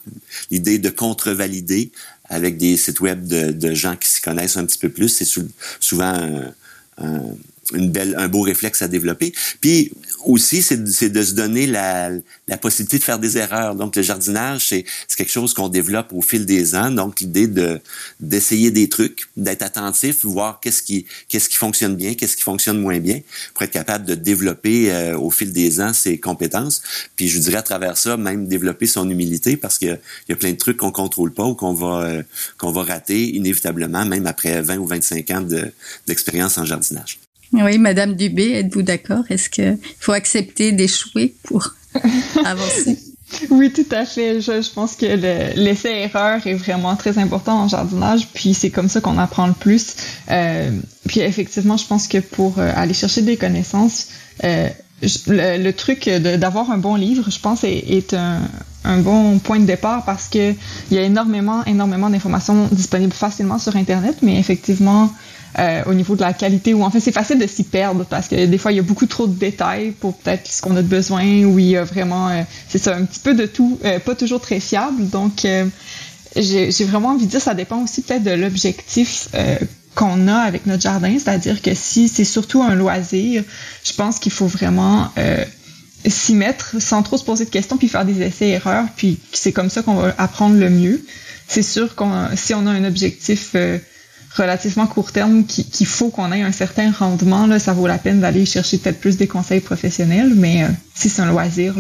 l'idée 0.52 0.80
de 0.80 0.90
contrevalider 0.90 1.92
avec 2.28 2.58
des 2.58 2.76
sites 2.76 3.00
web 3.00 3.26
de, 3.26 3.52
de 3.52 3.74
gens 3.74 3.96
qui 3.96 4.10
s'y 4.10 4.22
connaissent 4.22 4.58
un 4.58 4.66
petit 4.66 4.78
peu 4.78 4.90
plus, 4.90 5.10
c'est 5.10 5.28
souvent 5.80 6.14
un, 6.14 6.54
un, 6.98 7.22
une 7.74 7.90
belle, 7.90 8.16
un 8.18 8.28
beau 8.28 8.42
réflexe 8.42 8.82
à 8.82 8.88
développer. 8.88 9.34
Puis 9.60 9.92
aussi, 10.24 10.62
c'est 10.62 10.78
de 10.78 11.24
se 11.24 11.34
donner 11.34 11.66
la, 11.66 12.12
la, 12.48 12.58
possibilité 12.58 13.00
de 13.00 13.04
faire 13.04 13.18
des 13.18 13.38
erreurs. 13.38 13.76
Donc, 13.76 13.96
le 13.96 14.04
jardinage, 14.04 14.68
c'est 14.68 14.86
quelque 15.18 15.32
chose 15.32 15.54
qu'on 15.54 15.70
développe 15.70 16.14
au 16.14 16.22
fil 16.22 16.46
des 16.46 16.76
ans. 16.76 16.92
Donc, 16.92 17.22
l'idée 17.22 17.48
de 17.48 17.80
d'essayer 18.20 18.70
des 18.70 18.88
trucs, 18.88 19.28
d'être 19.36 19.64
attentif, 19.64 20.24
voir 20.26 20.60
qu'est-ce 20.60 20.84
qui 20.84 21.06
qu'est-ce 21.28 21.50
qui 21.50 21.58
fonctionne 21.58 21.96
bien, 21.96 22.14
qu'est-ce 22.14 22.38
qui 22.38 22.44
fonctionne 22.44 22.80
moins 22.80 23.00
bien, 23.00 23.22
pour 23.54 23.64
être 23.64 23.72
capable 23.72 24.06
de 24.06 24.16
développer 24.16 24.92
euh, 24.92 25.18
au 25.18 25.32
fil 25.32 25.52
des 25.52 25.82
ans 25.82 25.94
ses 25.94 26.20
compétences. 26.20 26.84
Puis, 27.16 27.30
je 27.30 27.40
dirais 27.40 27.58
à 27.58 27.64
travers 27.64 27.98
ça, 27.98 28.16
même 28.16 28.48
développer 28.48 28.86
son 28.86 29.10
humilité, 29.10 29.58
parce 29.58 29.80
qu'il 29.80 30.00
y 30.30 30.32
a 30.32 30.36
plein 30.36 30.52
de 30.52 30.58
trucs 30.58 30.78
qu'on 30.78 30.92
contrôle 30.92 31.34
pas 31.34 31.46
ou 31.46 31.56
qu'on 31.56 31.74
va 31.74 32.04
euh, 32.04 32.24
qu'on 32.60 32.72
va 32.72 32.84
rater 32.84 33.36
inévitablement, 33.36 34.06
même 34.06 34.28
après 34.28 34.62
20 34.62 34.78
ou 34.78 34.86
25 34.86 35.32
ans 35.32 35.48
d'expérience 36.06 36.58
en 36.60 36.66
jardinage. 36.66 37.20
Oui, 37.54 37.78
Madame 37.78 38.16
Dubé, 38.16 38.52
êtes-vous 38.54 38.82
d'accord? 38.82 39.24
Est-ce 39.30 39.50
qu'il 39.50 39.78
faut 40.00 40.12
accepter 40.12 40.72
d'échouer 40.72 41.36
pour 41.44 41.74
avancer? 42.46 42.98
Oui, 43.50 43.72
tout 43.72 43.86
à 43.92 44.06
fait. 44.06 44.40
Je, 44.40 44.74
pense 44.74 44.96
que 44.96 45.06
l'essai-erreur 45.56 46.46
est 46.46 46.54
vraiment 46.54 46.96
très 46.96 47.18
important 47.18 47.64
en 47.64 47.68
jardinage, 47.68 48.28
puis 48.34 48.54
c'est 48.54 48.70
comme 48.70 48.88
ça 48.88 49.02
qu'on 49.02 49.18
apprend 49.18 49.48
le 49.48 49.54
plus. 49.54 49.96
Euh, 50.30 50.72
puis 51.08 51.22
effectivement, 51.22 51.78
je 51.78 51.86
pense 51.86 52.08
que 52.08 52.20
pour 52.20 52.60
euh, 52.60 52.72
aller 52.76 52.94
chercher 52.94 53.22
des 53.22 53.36
connaissances, 53.38 54.10
euh, 54.44 54.70
le, 55.28 55.72
truc 55.72 56.08
d'avoir 56.08 56.72
un 56.72 56.78
bon 56.78 56.96
livre, 56.96 57.30
je 57.30 57.40
pense, 57.40 57.64
est, 57.64 57.84
est 57.90 58.14
un, 58.14 58.42
un, 58.84 59.00
bon 59.00 59.40
point 59.40 59.60
de 59.60 59.66
départ 59.66 60.06
parce 60.06 60.30
que 60.30 60.52
il 60.52 60.98
y 60.98 60.98
a 60.98 61.02
énormément, 61.02 61.66
énormément 61.66 62.10
d'informations 62.10 62.68
disponibles 62.72 63.14
facilement 63.14 63.60
sur 63.60 63.76
Internet, 63.76 64.18
mais 64.22 64.40
effectivement, 64.40 65.12
euh, 65.58 65.84
au 65.86 65.94
niveau 65.94 66.18
de 66.18 66.22
la 66.22 66.34
qualité 66.34 66.74
ou 66.74 66.84
en 66.84 66.90
fait 66.90 67.00
c'est 67.00 67.14
facile 67.14 67.40
de 67.40 67.48
s'y 67.48 67.64
perdre 67.64 68.04
parce 68.04 68.28
que 68.28 68.46
des 68.46 68.58
fois 68.58 68.74
il 68.74 68.76
y 68.76 68.80
a 68.80 68.82
beaucoup 68.82 69.06
trop 69.06 69.26
de 69.26 69.34
détails 69.34 69.92
pour 69.92 70.14
peut-être 70.18 70.52
ce 70.52 70.62
qu'on 70.62 70.76
a 70.76 70.82
de 70.82 70.88
besoin 70.88 71.24
ou 71.46 71.60
il 71.60 71.68
y 71.68 71.78
a 71.78 71.86
vraiment 71.86 72.28
euh, 72.28 72.42
c'est 72.68 72.78
ça 72.78 72.94
un 72.94 73.06
petit 73.06 73.22
peu 73.22 73.34
de 73.34 73.46
tout 73.46 73.80
euh, 73.86 74.00
pas 74.00 74.16
toujours 74.16 74.42
très 74.42 74.60
fiable. 74.60 75.08
Donc 75.10 75.48
j'ai 76.36 76.84
vraiment 76.84 77.10
envie 77.10 77.26
de 77.26 77.32
dire 77.32 77.40
ça 77.40 77.54
dépend 77.54 77.82
aussi 77.82 78.02
peut-être 78.02 78.24
de 78.24 78.32
l'objectif 78.32 79.30
qu'on 79.96 80.28
a 80.28 80.36
avec 80.36 80.66
notre 80.66 80.82
jardin. 80.82 81.14
C'est-à-dire 81.18 81.62
que 81.62 81.74
si 81.74 82.10
c'est 82.10 82.26
surtout 82.26 82.62
un 82.62 82.76
loisir 82.76 83.42
je 83.86 83.94
pense 83.94 84.20
qu'il 84.20 84.34
faut 84.34 84.48
vraiment 84.48 85.10
s'y 86.06 86.36
mettre 86.36 86.82
sans 86.82 87.02
trop 87.02 87.16
se 87.16 87.24
poser 87.24 87.46
de 87.46 87.50
questions 87.50 87.78
puis 87.78 87.88
faire 87.88 88.04
des 88.04 88.22
essais 88.22 88.50
erreurs 88.50 88.88
puis 88.98 89.20
c'est 89.32 89.54
comme 89.54 89.70
ça 89.70 89.84
qu'on 89.84 89.96
va 89.96 90.14
apprendre 90.18 90.58
le 90.58 90.70
mieux. 90.70 91.06
C'est 91.48 91.64
sûr 91.64 91.96
qu'on 91.96 92.28
si 92.36 92.54
on 92.54 92.68
a 92.68 92.72
un 92.72 92.84
objectif 92.84 93.56
relativement 94.36 94.88
court 94.88 95.12
terme 95.12 95.46
qu'il 95.46 95.88
faut 95.88 96.10
qu'on 96.10 96.32
ait 96.32 96.42
un 96.42 96.52
certain 96.52 96.92
rendement, 96.92 97.48
là, 97.48 97.60
ça 97.60 97.74
vaut 97.74 97.88
la 97.88 97.98
peine 97.98 98.20
d'aller 98.20 98.46
chercher 98.46 98.78
peut-être 98.78 99.00
plus 99.00 99.18
des 99.18 99.28
conseils 99.28 99.62
professionnels, 99.62 100.34
mais 100.36 100.64
euh, 100.64 100.68
si 100.94 101.10
c'est 101.10 101.22
un 101.22 101.32
loisir, 101.32 101.76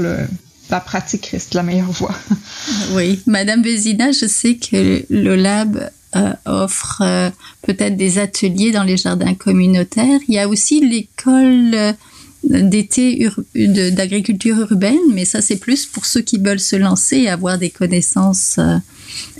la 0.69 0.79
pratique 0.79 1.27
reste 1.27 1.53
la 1.53 1.63
meilleure 1.63 1.91
voie. 1.91 2.15
oui. 2.93 3.19
Madame 3.27 3.61
Vézina, 3.61 4.11
je 4.11 4.25
sais 4.25 4.55
que 4.55 5.03
le 5.09 5.35
lab 5.35 5.89
euh, 6.15 6.33
offre 6.45 7.01
euh, 7.01 7.29
peut-être 7.61 7.97
des 7.97 8.19
ateliers 8.19 8.71
dans 8.71 8.83
les 8.83 8.97
jardins 8.97 9.33
communautaires. 9.33 10.19
Il 10.27 10.35
y 10.35 10.39
a 10.39 10.47
aussi 10.47 10.79
l'école 10.79 11.95
d'été 12.43 13.27
d'agriculture 13.55 14.59
urbaine, 14.59 14.99
mais 15.13 15.25
ça 15.25 15.41
c'est 15.41 15.55
plus 15.55 15.87
pour 15.87 16.05
ceux 16.05 16.21
qui 16.21 16.37
veulent 16.37 16.59
se 16.59 16.75
lancer 16.75 17.17
et 17.17 17.29
avoir 17.29 17.57
des 17.57 17.71
connaissances 17.71 18.59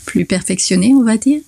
plus 0.06 0.26
perfectionnées, 0.26 0.94
on 0.96 1.04
va 1.04 1.18
dire. 1.18 1.42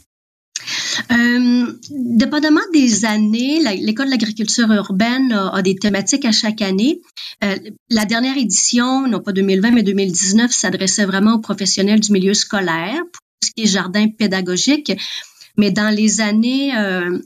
Euh, 1.12 1.74
dépendamment 1.90 2.62
des 2.74 3.06
années, 3.06 3.60
l'école 3.80 4.10
d'agriculture 4.10 4.72
urbaine 4.72 5.32
a, 5.32 5.62
des 5.62 5.76
thématiques 5.76 6.26
à 6.26 6.32
chaque 6.32 6.62
année. 6.62 7.02
Euh, 7.44 7.56
la 7.90 8.06
dernière 8.06 8.38
édition, 8.38 9.08
non 9.08 9.20
pas 9.20 9.32
2020 9.32 9.72
mais 9.72 9.84
2019, 9.84 10.52
s'adressait 10.52 11.06
vraiment 11.06 11.36
aux 11.36 11.40
professionnels 11.40 12.00
du 12.00 12.12
milieu 12.12 12.34
scolaire 12.34 13.02
pour 13.12 13.22
ce 13.44 13.52
qui 13.52 13.64
est 13.64 13.68
jardin 13.68 14.08
pédagogique. 14.10 14.92
Mais 15.58 15.72
dans 15.72 15.94
les 15.94 16.22
années 16.22 16.76
euh, 16.78 17.20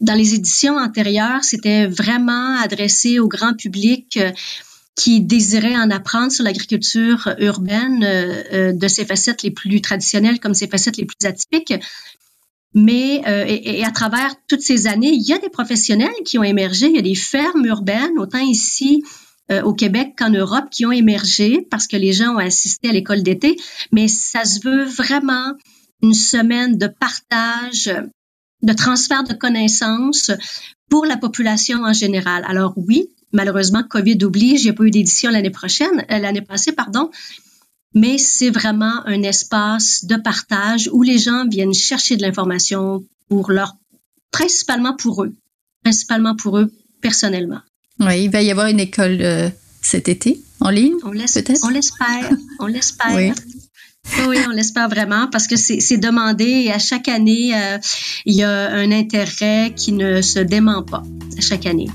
dans 0.00 0.14
les 0.14 0.34
éditions 0.34 0.76
antérieures, 0.76 1.44
c'était 1.44 1.86
vraiment 1.86 2.56
adressé 2.58 3.18
au 3.18 3.28
grand 3.28 3.54
public 3.54 4.16
euh, 4.16 4.30
qui 4.96 5.20
désirait 5.20 5.76
en 5.76 5.90
apprendre 5.90 6.30
sur 6.30 6.44
l'agriculture 6.44 7.34
urbaine 7.38 8.04
euh, 8.04 8.72
de 8.72 8.88
ses 8.88 9.04
facettes 9.04 9.42
les 9.42 9.50
plus 9.50 9.80
traditionnelles 9.80 10.40
comme 10.40 10.54
ses 10.54 10.68
facettes 10.68 10.96
les 10.96 11.06
plus 11.06 11.26
atypiques. 11.26 11.74
Mais 12.74 13.22
euh, 13.26 13.44
et, 13.48 13.84
à 13.84 13.90
travers 13.90 14.34
toutes 14.46 14.60
ces 14.60 14.86
années, 14.86 15.12
il 15.12 15.26
y 15.26 15.32
a 15.32 15.38
des 15.38 15.48
professionnels 15.48 16.08
qui 16.24 16.38
ont 16.38 16.44
émergé, 16.44 16.86
il 16.86 16.96
y 16.96 16.98
a 16.98 17.02
des 17.02 17.16
fermes 17.16 17.66
urbaines, 17.66 18.18
autant 18.18 18.38
ici 18.38 19.02
euh, 19.50 19.62
au 19.62 19.74
Québec 19.74 20.14
qu'en 20.16 20.30
Europe, 20.30 20.66
qui 20.70 20.86
ont 20.86 20.92
émergé 20.92 21.66
parce 21.70 21.88
que 21.88 21.96
les 21.96 22.12
gens 22.12 22.34
ont 22.34 22.38
assisté 22.38 22.90
à 22.90 22.92
l'école 22.92 23.22
d'été. 23.22 23.56
Mais 23.90 24.06
ça 24.06 24.44
se 24.44 24.60
veut 24.60 24.84
vraiment 24.84 25.54
une 26.02 26.14
semaine 26.14 26.78
de 26.78 26.86
partage, 26.86 27.92
de 28.62 28.72
transfert 28.72 29.24
de 29.24 29.34
connaissances 29.34 30.30
pour 30.88 31.06
la 31.06 31.16
population 31.16 31.82
en 31.82 31.92
général. 31.92 32.44
Alors 32.46 32.74
oui, 32.76 33.10
malheureusement, 33.32 33.82
Covid 33.82 34.18
oblige, 34.22 34.66
a 34.68 34.72
pas 34.72 34.84
eu 34.84 34.90
d'édition 34.90 35.30
l'année 35.30 35.50
prochaine, 35.50 36.04
euh, 36.10 36.18
l'année 36.18 36.42
passée, 36.42 36.72
pardon 36.72 37.10
mais 37.94 38.18
c'est 38.18 38.50
vraiment 38.50 39.04
un 39.06 39.22
espace 39.22 40.04
de 40.04 40.16
partage 40.16 40.88
où 40.92 41.02
les 41.02 41.18
gens 41.18 41.46
viennent 41.48 41.74
chercher 41.74 42.16
de 42.16 42.22
l'information 42.22 43.04
pour 43.28 43.50
leur, 43.50 43.74
principalement 44.30 44.94
pour 44.96 45.24
eux, 45.24 45.34
principalement 45.82 46.36
pour 46.36 46.58
eux 46.58 46.72
personnellement. 47.00 47.60
Oui, 47.98 48.24
il 48.24 48.30
va 48.30 48.42
y 48.42 48.50
avoir 48.50 48.66
une 48.66 48.80
école 48.80 49.18
euh, 49.20 49.50
cet 49.82 50.08
été 50.08 50.40
en 50.60 50.70
ligne, 50.70 50.94
on 51.02 51.10
peut-être? 51.10 51.64
On 51.64 51.68
l'espère, 51.68 52.30
on 52.58 52.66
l'espère. 52.66 53.14
Oui. 53.14 53.32
Oui, 54.26 54.38
on 54.48 54.50
l'espère 54.50 54.88
vraiment 54.88 55.28
parce 55.30 55.46
que 55.46 55.56
c'est 55.56 55.98
demandé 55.98 56.44
et 56.44 56.72
à 56.72 56.78
chaque 56.78 57.08
année, 57.08 57.52
euh, 57.54 57.78
il 58.24 58.34
y 58.34 58.42
a 58.42 58.70
un 58.70 58.90
intérêt 58.92 59.72
qui 59.76 59.92
ne 59.92 60.22
se 60.22 60.38
dément 60.38 60.82
pas 60.82 61.02
à 61.36 61.40
chaque 61.40 61.66
année. 61.66 61.88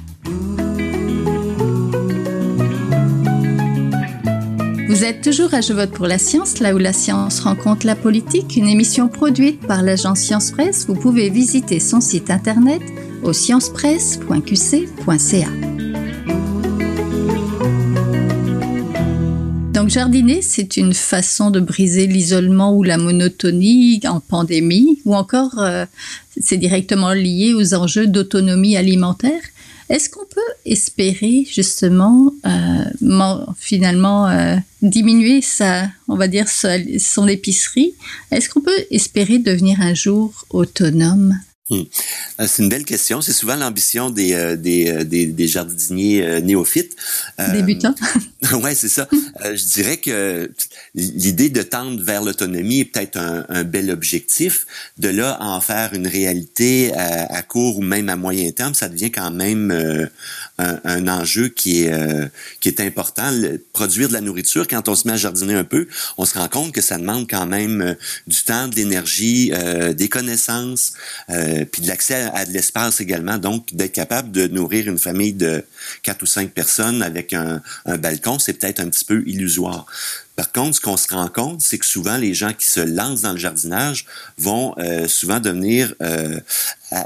Vous 4.96 5.04
êtes 5.04 5.22
toujours 5.22 5.54
à 5.54 5.60
Je 5.60 5.74
vote 5.74 5.92
pour 5.92 6.08
la 6.08 6.18
science, 6.18 6.62
là 6.62 6.74
où 6.74 6.78
la 6.78 6.94
science 6.94 7.42
rencontre 7.42 7.86
la 7.86 7.98
politique, 7.98 8.56
une 8.56 8.70
émission 8.70 9.10
produite 9.10 9.60
par 9.68 9.84
l'agence 9.84 10.20
Science 10.20 10.52
Presse. 10.52 10.86
Vous 10.88 10.96
pouvez 10.96 11.30
visiter 11.30 11.82
son 11.82 12.00
site 12.00 12.30
internet 12.30 12.82
au 13.22 13.34
sciencepresse.qc.ca. 13.34 15.50
Donc 19.74 19.90
jardiner, 19.90 20.42
c'est 20.42 20.78
une 20.78 20.94
façon 20.94 21.52
de 21.52 21.60
briser 21.60 22.08
l'isolement 22.08 22.74
ou 22.74 22.82
la 22.82 22.98
monotonie 22.98 24.00
en 24.08 24.22
pandémie, 24.22 25.02
ou 25.04 25.14
encore 25.14 25.60
euh, 25.60 25.86
c'est 26.40 26.56
directement 26.56 27.12
lié 27.12 27.54
aux 27.54 27.74
enjeux 27.74 28.08
d'autonomie 28.08 28.78
alimentaire. 28.78 29.42
Est-ce 29.90 30.10
qu'on 30.10 30.26
peut 30.26 30.42
espérer 30.66 31.46
justement 31.50 32.34
euh, 32.46 33.46
finalement 33.58 34.28
euh, 34.28 34.56
diminuer 34.82 35.42
sa, 35.42 35.88
on 36.08 36.16
va 36.16 36.28
dire 36.28 36.48
son 36.50 37.28
épicerie? 37.28 37.94
Est-ce 38.32 38.50
qu'on 38.50 38.62
peut 38.62 38.86
espérer 38.90 39.38
devenir 39.38 39.82
un 39.82 39.94
jour 39.94 40.46
autonome? 40.50 41.40
Hmm. 41.70 41.82
Euh, 42.40 42.46
c'est 42.48 42.64
une 42.64 42.70
belle 42.70 42.86
question. 42.86 43.22
C'est 43.22 43.34
souvent 43.34 43.56
l'ambition 43.56 44.10
des, 44.10 44.34
euh, 44.34 44.56
des, 44.56 45.04
des, 45.04 45.28
des, 45.28 45.48
jardiniers 45.48 46.42
néophytes. 46.42 46.96
Débutants. 47.54 47.96
ouais, 48.54 48.76
c'est 48.76 48.90
ça. 48.90 49.08
Euh, 49.44 49.56
je 49.56 49.66
dirais 49.66 49.98
que 49.98 50.52
l'idée 50.94 51.50
de 51.50 51.62
tendre 51.62 52.02
vers 52.04 52.22
l'autonomie 52.22 52.82
est 52.82 52.86
peut-être 52.86 53.18
un, 53.18 53.64
bel 53.64 53.90
objectif. 53.90 54.66
De 54.98 55.10
là 55.10 55.32
à 55.32 55.46
en 55.46 55.62
faire 55.62 55.94
une 55.94 56.08
réalité 56.08 56.94
à, 56.96 57.42
court 57.42 57.78
ou 57.78 57.82
même 57.82 58.10
à 58.10 58.16
moyen 58.16 58.52
terme, 58.52 58.74
ça 58.74 58.90
devient 58.90 59.12
quand 59.12 59.32
même 59.32 59.72
euh, 59.72 60.06
un, 60.58 61.08
enjeu 61.08 61.50
qui 61.50 61.84
est 61.84 61.94
euh, 61.94 62.28
qui 62.60 62.70
est 62.70 62.80
important. 62.80 63.32
produire 63.74 64.08
de 64.10 64.14
la 64.14 64.22
nourriture, 64.22 64.68
quand 64.68 64.90
on 64.90 64.96
se 64.96 65.08
met 65.08 65.14
à 65.14 65.18
jardiner 65.18 65.54
un 65.54 65.64
peu, 65.64 65.88
on 66.18 66.26
se 66.26 66.38
rend 66.38 66.48
compte 66.48 66.72
que 66.72 66.82
ça 66.82 66.98
demande 66.98 67.28
quand 67.30 67.46
même 67.46 67.96
du 68.28 68.44
temps, 68.44 68.68
de 68.68 68.76
l'énergie, 68.76 69.52
des 69.96 70.10
connaissances, 70.10 70.94
puis 71.28 71.82
de 71.82 71.88
l'accès 71.88 72.30
à, 72.34 72.46
de 72.46 72.52
l'espace 72.52 73.02
également. 73.02 73.38
Donc, 73.38 73.74
d'être 73.74 73.94
capable 73.94 74.32
de 74.32 74.48
nourrir 74.48 74.88
une 74.88 75.00
famille 75.00 75.34
de 75.34 75.64
quatre 76.04 76.24
ou 76.24 76.26
cinq 76.26 76.52
personnes 76.52 77.02
avec 77.02 77.34
un, 77.34 77.62
un 77.86 77.98
balcon 77.98 78.35
c'est 78.40 78.54
peut-être 78.54 78.80
un 78.80 78.90
petit 78.90 79.06
peu 79.06 79.24
illusoire. 79.26 79.86
Par 80.36 80.52
contre, 80.52 80.76
ce 80.76 80.82
qu'on 80.82 80.98
se 80.98 81.08
rend 81.08 81.30
compte, 81.30 81.62
c'est 81.62 81.78
que 81.78 81.86
souvent 81.86 82.18
les 82.18 82.34
gens 82.34 82.52
qui 82.52 82.68
se 82.68 82.82
lancent 82.82 83.22
dans 83.22 83.32
le 83.32 83.38
jardinage 83.38 84.06
vont 84.38 84.76
euh, 84.80 85.08
souvent 85.08 85.40
devenir 85.40 85.94
euh, 86.02 86.40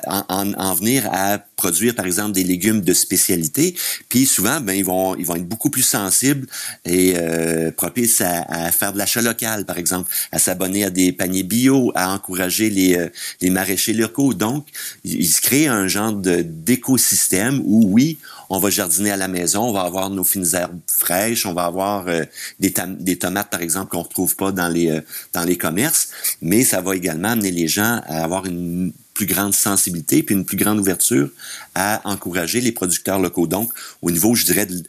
en, 0.08 0.74
venir 0.74 1.08
à 1.12 1.38
produire 1.56 1.94
par 1.94 2.08
exemple 2.08 2.32
des 2.32 2.44
légumes 2.44 2.82
de 2.82 2.94
spécialité. 2.94 3.76
Puis 4.10 4.26
souvent, 4.26 4.62
ben 4.62 4.74
ils 4.74 4.84
vont 4.84 5.16
ils 5.16 5.28
vont 5.28 5.36
être 5.36 5.48
beaucoup 5.48 5.70
plus 5.70 5.84
sensibles 5.84 6.48
et 6.86 7.14
euh, 7.18 7.72
propices 7.72 8.22
à, 8.22 8.72
faire 8.72 8.94
de 8.94 8.98
l'achat 8.98 9.22
local, 9.22 9.66
par 9.66 9.78
exemple, 9.78 10.12
à 10.32 10.40
s'abonner 10.40 10.84
à 10.84 10.90
des 10.90 11.12
paniers 11.12 11.44
bio, 11.44 11.92
à 11.94 12.12
encourager 12.12 12.72
les 12.72 13.10
les 13.42 13.50
maraîchers 13.52 13.94
locaux. 13.94 14.34
Donc, 14.34 14.66
il, 15.04 15.28
se 15.28 15.42
crée 15.42 15.68
un 15.68 15.88
genre 15.88 16.14
d'écosystème 16.14 17.62
où 17.64 17.94
oui, 17.94 18.18
on 18.50 18.60
va 18.60 18.70
jardiner 18.70 19.12
à 19.12 19.18
la 19.18 19.28
maison, 19.28 19.64
on 19.64 19.74
va 19.74 19.82
avoir 19.82 20.10
nos 20.10 20.24
fines 20.24 20.48
herbes 20.54 20.80
fraîches, 20.88 21.46
on 21.46 21.54
va 21.54 21.66
avoir 21.66 22.08
des, 22.60 22.74
des 23.00 23.18
tomates, 23.18 23.50
par 23.50 23.62
exemple, 23.62 23.92
qu'on 23.92 24.02
retrouve 24.02 24.36
pas 24.36 24.52
dans 24.52 24.70
les, 24.70 24.90
euh, 24.90 25.02
dans 25.34 25.44
les 25.44 25.58
commerces, 25.58 26.10
mais 26.42 26.64
ça 26.64 26.82
va 26.82 26.96
également 26.96 27.30
amener 27.30 27.52
les 27.52 27.68
gens 27.68 28.02
à 28.08 28.24
avoir 28.24 28.46
une 28.46 28.92
plus 29.14 29.26
grande 29.26 29.54
sensibilité 29.54 30.24
puis 30.24 30.34
une 30.34 30.46
plus 30.46 30.56
grande 30.56 30.80
ouverture 30.80 31.30
à 31.76 32.00
encourager 32.06 32.62
les 32.62 32.72
producteurs 32.72 33.20
locaux. 33.20 33.48
Donc, 33.48 33.70
au 34.02 34.12
niveau, 34.12 34.34
je 34.34 34.46
dirais, 34.46 34.66
de 34.66 34.82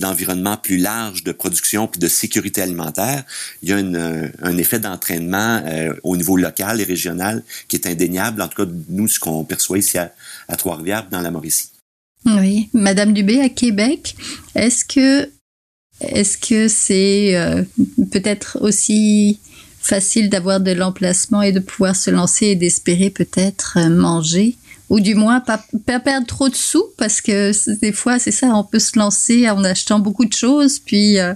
l'environnement 0.00 0.56
plus 0.56 0.78
large 0.78 1.22
de 1.22 1.32
production 1.32 1.86
puis 1.86 2.00
de 2.00 2.08
sécurité 2.08 2.62
alimentaire, 2.62 3.24
il 3.62 3.68
y 3.68 3.72
a 3.72 3.76
euh, 3.76 4.28
un 4.40 4.56
effet 4.56 4.78
d'entraînement 4.78 5.62
euh, 5.66 5.92
au 6.02 6.16
niveau 6.16 6.38
local 6.38 6.80
et 6.80 6.84
régional 6.84 7.42
qui 7.68 7.76
est 7.76 7.86
indéniable. 7.86 8.40
En 8.40 8.48
tout 8.48 8.64
cas, 8.64 8.72
nous, 8.88 9.06
ce 9.06 9.20
qu'on 9.20 9.44
perçoit 9.44 9.78
ici 9.78 9.98
à, 9.98 10.14
à 10.48 10.56
Trois-Rivières, 10.56 11.08
dans 11.10 11.20
la 11.20 11.30
Mauricie. 11.30 11.71
Oui, 12.26 12.68
Madame 12.72 13.12
Dubé 13.12 13.40
à 13.40 13.48
Québec, 13.48 14.16
est-ce 14.54 14.84
que 14.84 15.28
est-ce 16.00 16.36
que 16.36 16.68
c'est 16.68 17.36
euh, 17.36 17.62
peut-être 18.10 18.58
aussi 18.60 19.38
facile 19.80 20.30
d'avoir 20.30 20.60
de 20.60 20.72
l'emplacement 20.72 21.42
et 21.42 21.52
de 21.52 21.60
pouvoir 21.60 21.96
se 21.96 22.10
lancer 22.10 22.46
et 22.46 22.56
d'espérer 22.56 23.10
peut-être 23.10 23.78
euh, 23.78 23.88
manger? 23.88 24.56
Ou 24.90 25.00
du 25.00 25.14
moins 25.14 25.40
pas, 25.40 25.64
perdre 25.86 26.26
trop 26.26 26.48
de 26.48 26.54
sous 26.54 26.84
parce 26.98 27.20
que 27.20 27.52
des 27.80 27.92
fois 27.92 28.18
c'est 28.18 28.30
ça, 28.30 28.48
on 28.48 28.64
peut 28.64 28.78
se 28.78 28.98
lancer 28.98 29.48
en 29.48 29.64
achetant 29.64 29.98
beaucoup 29.98 30.26
de 30.26 30.34
choses 30.34 30.78
puis 30.78 31.18
euh, 31.18 31.34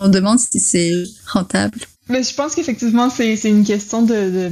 on 0.00 0.08
demande 0.08 0.40
si 0.40 0.58
c'est 0.58 0.92
rentable. 1.26 1.80
Mais 2.08 2.22
je 2.22 2.34
pense 2.34 2.54
qu'effectivement 2.54 3.10
c'est 3.10 3.36
une 3.44 3.64
question 3.64 4.02
de, 4.02 4.50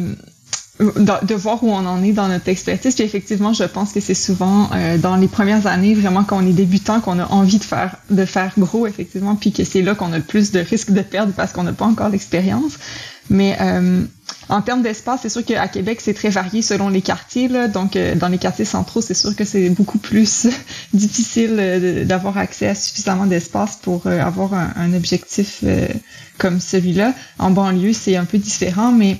voir 0.79 1.63
où 1.63 1.71
on 1.71 1.87
en 1.87 2.03
est 2.03 2.13
dans 2.13 2.29
notre 2.29 2.49
expertise. 2.49 2.95
Puis 2.95 3.05
effectivement, 3.05 3.53
je 3.53 3.65
pense 3.65 3.93
que 3.93 4.01
c'est 4.01 4.15
souvent 4.15 4.71
euh, 4.75 4.99
dans 4.99 5.17
les 5.17 5.29
premières 5.29 5.67
années, 5.67 5.95
vraiment 5.95 6.25
quand 6.25 6.43
on 6.43 6.47
est 6.47 6.53
débutant, 6.53 7.01
qu'on 7.01 7.19
a 7.19 7.27
envie 7.27 7.59
de 7.59 7.65
faire 7.65 7.97
de 8.11 8.25
faire 8.25 8.53
gros, 8.59 8.87
effectivement, 8.87 9.37
puis 9.37 9.53
que 9.53 9.65
c'est 9.65 9.83
là 9.83 9.95
qu'on 9.95 10.13
a 10.13 10.19
le 10.19 10.25
plus 10.25 10.51
de 10.51 10.61
risques 10.61 10.93
de 10.93 11.03
perdre 11.03 11.33
parce 11.35 11.53
qu'on 11.53 11.65
n'a 11.65 11.73
pas 11.73 11.85
encore 11.85 12.09
l'expérience. 12.09 12.79
Mais 13.31 13.57
euh, 13.61 14.03
en 14.49 14.63
termes 14.63 14.83
d'espace, 14.83 15.21
c'est 15.23 15.29
sûr 15.29 15.45
qu'à 15.45 15.69
Québec, 15.69 16.01
c'est 16.03 16.15
très 16.15 16.31
varié 16.31 16.61
selon 16.61 16.89
les 16.89 17.03
quartiers. 17.03 17.49
Là. 17.49 17.69
Donc, 17.69 17.95
euh, 17.95 18.15
dans 18.17 18.29
les 18.29 18.39
quartiers 18.39 18.65
centraux, 18.65 19.01
c'est 19.01 19.15
sûr 19.15 19.37
que 19.37 19.45
c'est 19.45 19.71
beaucoup 19.71 19.99
plus 19.99 20.49
difficile 20.93 22.05
d'avoir 22.07 22.39
accès 22.39 22.69
à 22.69 22.75
suffisamment 22.75 23.27
d'espace 23.27 23.77
pour 23.77 24.07
avoir 24.07 24.55
un, 24.55 24.73
un 24.77 24.95
objectif 24.95 25.63
comme 26.39 26.61
celui-là. 26.61 27.15
En 27.39 27.51
banlieue, 27.51 27.93
c'est 27.93 28.17
un 28.17 28.25
peu 28.25 28.39
différent, 28.39 28.91
mais 28.91 29.19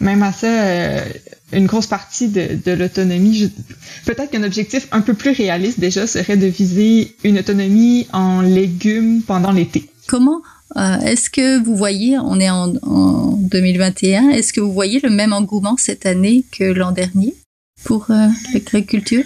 même 0.00 0.22
à 0.22 0.32
ça, 0.32 0.46
euh, 0.46 1.04
une 1.52 1.66
grosse 1.66 1.86
partie 1.86 2.28
de, 2.28 2.58
de 2.64 2.72
l'autonomie, 2.72 3.52
peut-être 4.04 4.30
qu'un 4.30 4.42
objectif 4.42 4.88
un 4.92 5.00
peu 5.00 5.14
plus 5.14 5.30
réaliste 5.30 5.80
déjà 5.80 6.06
serait 6.06 6.36
de 6.36 6.46
viser 6.46 7.16
une 7.24 7.38
autonomie 7.38 8.06
en 8.12 8.40
légumes 8.40 9.22
pendant 9.22 9.52
l'été. 9.52 9.88
Comment 10.06 10.42
euh, 10.76 10.98
est-ce 11.00 11.30
que 11.30 11.62
vous 11.62 11.76
voyez, 11.76 12.18
on 12.18 12.40
est 12.40 12.50
en, 12.50 12.74
en 12.82 13.36
2021, 13.36 14.30
est-ce 14.30 14.52
que 14.52 14.60
vous 14.60 14.72
voyez 14.72 14.98
le 15.00 15.10
même 15.10 15.32
engouement 15.32 15.76
cette 15.76 16.04
année 16.04 16.44
que 16.50 16.64
l'an 16.64 16.90
dernier 16.90 17.34
pour 17.84 18.10
euh, 18.10 18.26
l'agriculture? 18.52 19.24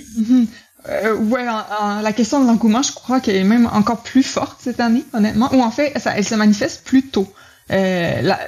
Euh, 0.89 1.17
ouais, 1.17 1.45
la 1.45 2.13
question 2.13 2.43
de 2.43 2.47
l'engouement, 2.47 2.83
je 2.83 2.93
crois 2.93 3.21
qu'elle 3.21 3.37
est 3.37 3.45
même 3.45 3.69
encore 3.73 4.03
plus 4.03 4.23
forte 4.23 4.61
cette 4.63 4.81
année, 4.81 5.05
honnêtement. 5.13 5.55
Ou 5.55 5.61
en 5.61 5.71
fait, 5.71 5.99
ça, 5.99 6.17
elle 6.17 6.25
se 6.25 6.35
manifeste 6.35 6.85
plus 6.85 7.03
tôt. 7.03 7.29
Euh, 7.71 8.23
la, 8.23 8.39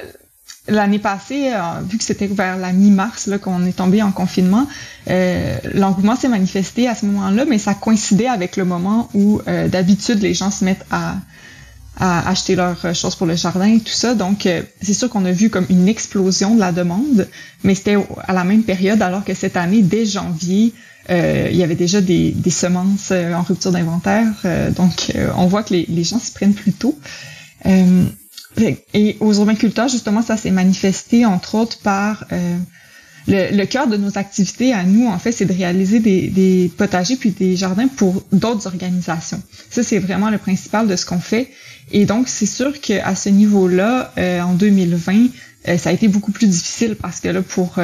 L'année 0.71 0.99
passée, 0.99 1.51
euh, 1.53 1.81
vu 1.85 1.97
que 1.97 2.03
c'était 2.05 2.27
vers 2.27 2.55
la 2.55 2.71
mi-mars 2.71 3.29
qu'on 3.41 3.65
est 3.65 3.75
tombé 3.75 4.01
en 4.01 4.13
confinement, 4.13 4.67
euh, 5.09 5.57
l'engouement 5.73 6.15
s'est 6.15 6.29
manifesté 6.29 6.87
à 6.87 6.95
ce 6.95 7.05
moment-là, 7.07 7.43
mais 7.43 7.57
ça 7.57 7.73
coïncidait 7.73 8.29
avec 8.29 8.55
le 8.55 8.63
moment 8.63 9.09
où 9.13 9.41
euh, 9.49 9.67
d'habitude 9.67 10.21
les 10.21 10.33
gens 10.33 10.49
se 10.49 10.63
mettent 10.63 10.85
à, 10.89 11.15
à 11.97 12.29
acheter 12.29 12.55
leurs 12.55 12.95
choses 12.95 13.15
pour 13.17 13.27
le 13.27 13.35
jardin 13.35 13.65
et 13.65 13.79
tout 13.81 13.91
ça. 13.91 14.15
Donc, 14.15 14.47
c'est 14.81 14.93
sûr 14.93 15.09
qu'on 15.09 15.25
a 15.25 15.33
vu 15.33 15.49
comme 15.49 15.65
une 15.69 15.89
explosion 15.89 16.55
de 16.55 16.61
la 16.61 16.71
demande, 16.71 17.27
mais 17.65 17.75
c'était 17.75 17.97
à 18.25 18.31
la 18.31 18.45
même 18.45 18.63
période, 18.63 19.01
alors 19.01 19.25
que 19.25 19.33
cette 19.33 19.57
année, 19.57 19.81
dès 19.81 20.05
janvier, 20.05 20.73
il 21.09 21.55
y 21.55 21.63
avait 21.63 21.75
déjà 21.75 21.99
des, 21.99 22.31
des 22.31 22.49
semences 22.49 23.11
en 23.11 23.41
rupture 23.41 23.73
d'inventaire. 23.73 24.27
donc, 24.77 25.11
on 25.35 25.47
voit 25.47 25.63
que 25.63 25.73
les, 25.73 25.85
les, 25.89 26.05
gens 26.05 26.19
se 26.19 26.31
prennent 26.31 26.53
plus 26.53 26.71
tôt. 26.71 26.97
Et 28.93 29.17
aux 29.19 29.33
urbainculteurs, 29.33 29.87
justement, 29.87 30.21
ça 30.21 30.37
s'est 30.37 30.51
manifesté, 30.51 31.25
entre 31.25 31.55
autres, 31.55 31.79
par 31.79 32.25
euh, 32.31 32.57
le, 33.27 33.55
le, 33.55 33.65
cœur 33.65 33.87
de 33.87 33.97
nos 33.97 34.17
activités 34.17 34.73
à 34.73 34.83
nous, 34.83 35.07
en 35.07 35.17
fait, 35.19 35.31
c'est 35.31 35.45
de 35.45 35.53
réaliser 35.53 35.99
des, 35.99 36.27
des, 36.27 36.71
potagers 36.75 37.15
puis 37.15 37.31
des 37.31 37.55
jardins 37.55 37.87
pour 37.87 38.23
d'autres 38.31 38.67
organisations. 38.67 39.41
Ça, 39.69 39.83
c'est 39.83 39.99
vraiment 39.99 40.29
le 40.29 40.37
principal 40.37 40.87
de 40.87 40.95
ce 40.95 41.05
qu'on 41.05 41.19
fait. 41.19 41.49
Et 41.91 42.05
donc, 42.05 42.27
c'est 42.27 42.45
sûr 42.45 42.79
qu'à 42.79 43.15
ce 43.15 43.29
niveau-là, 43.29 44.13
euh, 44.17 44.41
en 44.41 44.53
2020, 44.53 45.27
euh, 45.67 45.77
ça 45.77 45.89
a 45.89 45.93
été 45.93 46.07
beaucoup 46.07 46.31
plus 46.31 46.47
difficile 46.47 46.95
parce 46.95 47.19
que 47.19 47.29
là, 47.29 47.41
pour 47.41 47.79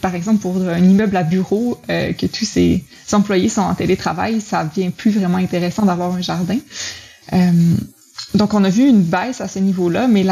par 0.00 0.14
exemple, 0.14 0.40
pour 0.40 0.56
un 0.56 0.82
immeuble 0.82 1.14
à 1.14 1.22
bureau, 1.22 1.78
que 1.86 2.24
tous 2.24 2.46
ses 2.46 2.82
employés 3.12 3.50
sont 3.50 3.60
en 3.60 3.74
télétravail, 3.74 4.40
ça 4.40 4.64
devient 4.64 4.88
plus 4.88 5.10
vraiment 5.10 5.36
intéressant 5.36 5.84
d'avoir 5.84 6.14
un 6.14 6.22
jardin. 6.22 6.56
Donc, 8.34 8.54
on 8.54 8.62
a 8.62 8.70
vu 8.70 8.86
une 8.86 9.02
baisse 9.02 9.40
à 9.40 9.48
ce 9.48 9.58
niveau-là, 9.58 10.06
mais 10.06 10.24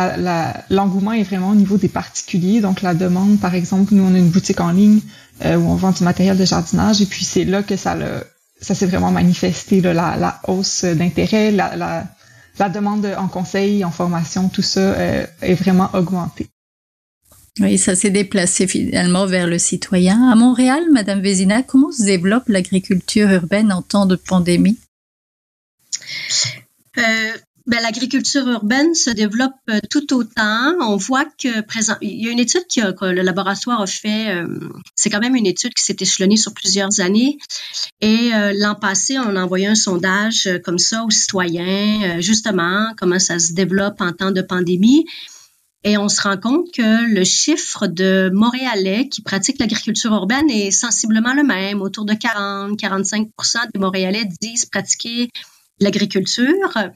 l'engouement 0.71 1.13
est 1.13 1.25
vraiment 1.25 1.51
au 1.51 1.55
niveau 1.55 1.77
des 1.77 1.89
particuliers. 1.89 2.61
Donc, 2.61 2.83
la 2.83 2.95
demande, 2.95 3.41
par 3.41 3.55
exemple, 3.55 3.95
nous, 3.95 4.05
on 4.05 4.15
a 4.15 4.19
une 4.19 4.31
boutique 4.31 4.61
en 4.61 4.71
ligne 4.71 5.01
euh, 5.45 5.57
où 5.57 5.69
on 5.69 5.75
vend 5.75 5.91
du 5.91 6.05
matériel 6.05 6.37
de 6.37 6.45
jardinage, 6.45 7.01
et 7.01 7.07
puis 7.07 7.25
c'est 7.25 7.45
là 7.45 7.63
que 7.63 7.77
ça, 7.77 7.97
ça 8.61 8.75
s'est 8.75 8.87
vraiment 8.87 9.11
manifesté, 9.11 9.81
la, 9.81 9.93
la, 9.93 10.41
hausse 10.47 10.85
d'intérêt, 10.85 11.51
la, 11.51 11.77
la, 11.77 12.05
la, 12.59 12.69
demande 12.69 13.07
en 13.17 13.29
conseil, 13.29 13.85
en 13.85 13.91
formation, 13.91 14.49
tout 14.49 14.63
ça 14.63 14.81
euh, 14.81 15.27
est 15.43 15.55
vraiment 15.55 15.91
augmenté. 15.95 16.49
Oui, 17.61 17.79
ça 17.79 17.97
s'est 17.97 18.11
déplacé 18.11 18.69
finalement 18.69 19.27
vers 19.27 19.49
le 19.49 19.59
citoyen. 19.59 20.31
À 20.31 20.37
Montréal, 20.37 20.85
Madame 20.93 21.21
Vézina, 21.21 21.63
comment 21.63 21.91
se 21.91 22.05
développe 22.05 22.49
l'agriculture 22.49 23.29
urbaine 23.31 23.73
en 23.73 23.83
temps 23.83 24.07
de 24.07 24.15
pandémie? 24.15 24.79
Euh, 26.99 27.33
ben, 27.69 27.83
l'agriculture 27.83 28.49
urbaine 28.49 28.95
se 28.95 29.11
développe 29.11 29.53
euh, 29.69 29.79
tout 29.91 30.15
autant. 30.15 30.75
On 30.81 30.97
voit 30.97 31.27
que 31.27 31.61
présent, 31.61 31.97
il 32.01 32.25
y 32.25 32.29
a 32.29 32.31
une 32.33 32.39
étude 32.39 32.67
que 32.67 33.05
le 33.05 33.21
laboratoire 33.21 33.83
a 33.83 33.87
fait. 33.87 34.31
Euh, 34.31 34.47
c'est 34.97 35.11
quand 35.11 35.21
même 35.21 35.37
une 35.37 35.47
étude 35.47 35.75
qui 35.75 35.85
s'est 35.85 35.97
échelonnée 36.01 36.39
sur 36.39 36.55
plusieurs 36.55 37.01
années. 37.01 37.37
Et 38.01 38.33
euh, 38.35 38.55
l'an 38.57 38.75
passé, 38.75 39.19
on 39.19 39.37
a 39.37 39.45
envoyé 39.45 39.67
un 39.67 39.75
sondage 39.75 40.49
comme 40.65 40.79
ça 40.79 41.05
aux 41.05 41.11
citoyens, 41.11 42.21
justement, 42.21 42.95
comment 42.97 43.19
ça 43.19 43.39
se 43.39 43.53
développe 43.53 44.01
en 44.01 44.13
temps 44.13 44.31
de 44.31 44.41
pandémie. 44.41 45.05
Et 45.85 45.99
on 45.99 46.09
se 46.09 46.23
rend 46.23 46.39
compte 46.39 46.73
que 46.73 47.15
le 47.15 47.25
chiffre 47.25 47.87
de 47.87 48.31
Montréalais 48.33 49.09
qui 49.09 49.21
pratiquent 49.21 49.61
l'agriculture 49.61 50.13
urbaine 50.13 50.51
est 50.51 50.71
sensiblement 50.71 51.35
le 51.35 51.45
même. 51.45 51.83
Autour 51.83 52.07
de 52.07 52.15
40-45% 52.15 53.73
des 53.73 53.79
Montréalais 53.79 54.25
disent 54.41 54.65
pratiquer 54.65 55.29
l'agriculture. 55.81 56.91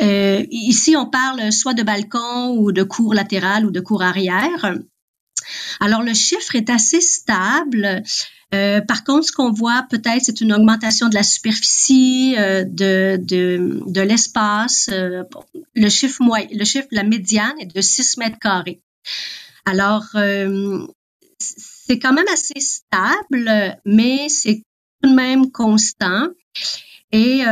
Euh, 0.00 0.44
ici, 0.50 0.96
on 0.96 1.06
parle 1.06 1.52
soit 1.52 1.74
de 1.74 1.82
balcon 1.82 2.56
ou 2.56 2.72
de 2.72 2.82
cour 2.82 3.14
latérale 3.14 3.66
ou 3.66 3.70
de 3.70 3.80
cour 3.80 4.02
arrière. 4.02 4.74
Alors 5.80 6.02
le 6.02 6.14
chiffre 6.14 6.54
est 6.54 6.70
assez 6.70 7.00
stable. 7.00 8.02
Euh, 8.54 8.80
par 8.80 9.04
contre, 9.04 9.26
ce 9.26 9.32
qu'on 9.32 9.52
voit 9.52 9.86
peut-être, 9.90 10.24
c'est 10.24 10.40
une 10.40 10.52
augmentation 10.52 11.08
de 11.08 11.14
la 11.14 11.22
superficie, 11.22 12.34
euh, 12.38 12.64
de, 12.64 13.18
de, 13.20 13.82
de 13.86 14.00
l'espace. 14.00 14.88
Euh, 14.90 15.24
le 15.74 15.88
chiffre 15.88 16.22
moyen, 16.22 16.48
le 16.52 16.64
chiffre, 16.64 16.88
la 16.90 17.02
médiane 17.02 17.54
est 17.60 17.74
de 17.74 17.80
6 17.80 18.16
mètres 18.16 18.38
carrés. 18.38 18.80
Alors, 19.66 20.06
c'est 21.38 21.98
quand 21.98 22.14
même 22.14 22.28
assez 22.32 22.58
stable, 22.58 23.78
mais 23.84 24.28
c'est 24.30 24.62
tout 25.02 25.10
de 25.10 25.14
même 25.14 25.52
constant. 25.52 26.28
Et 27.12 27.42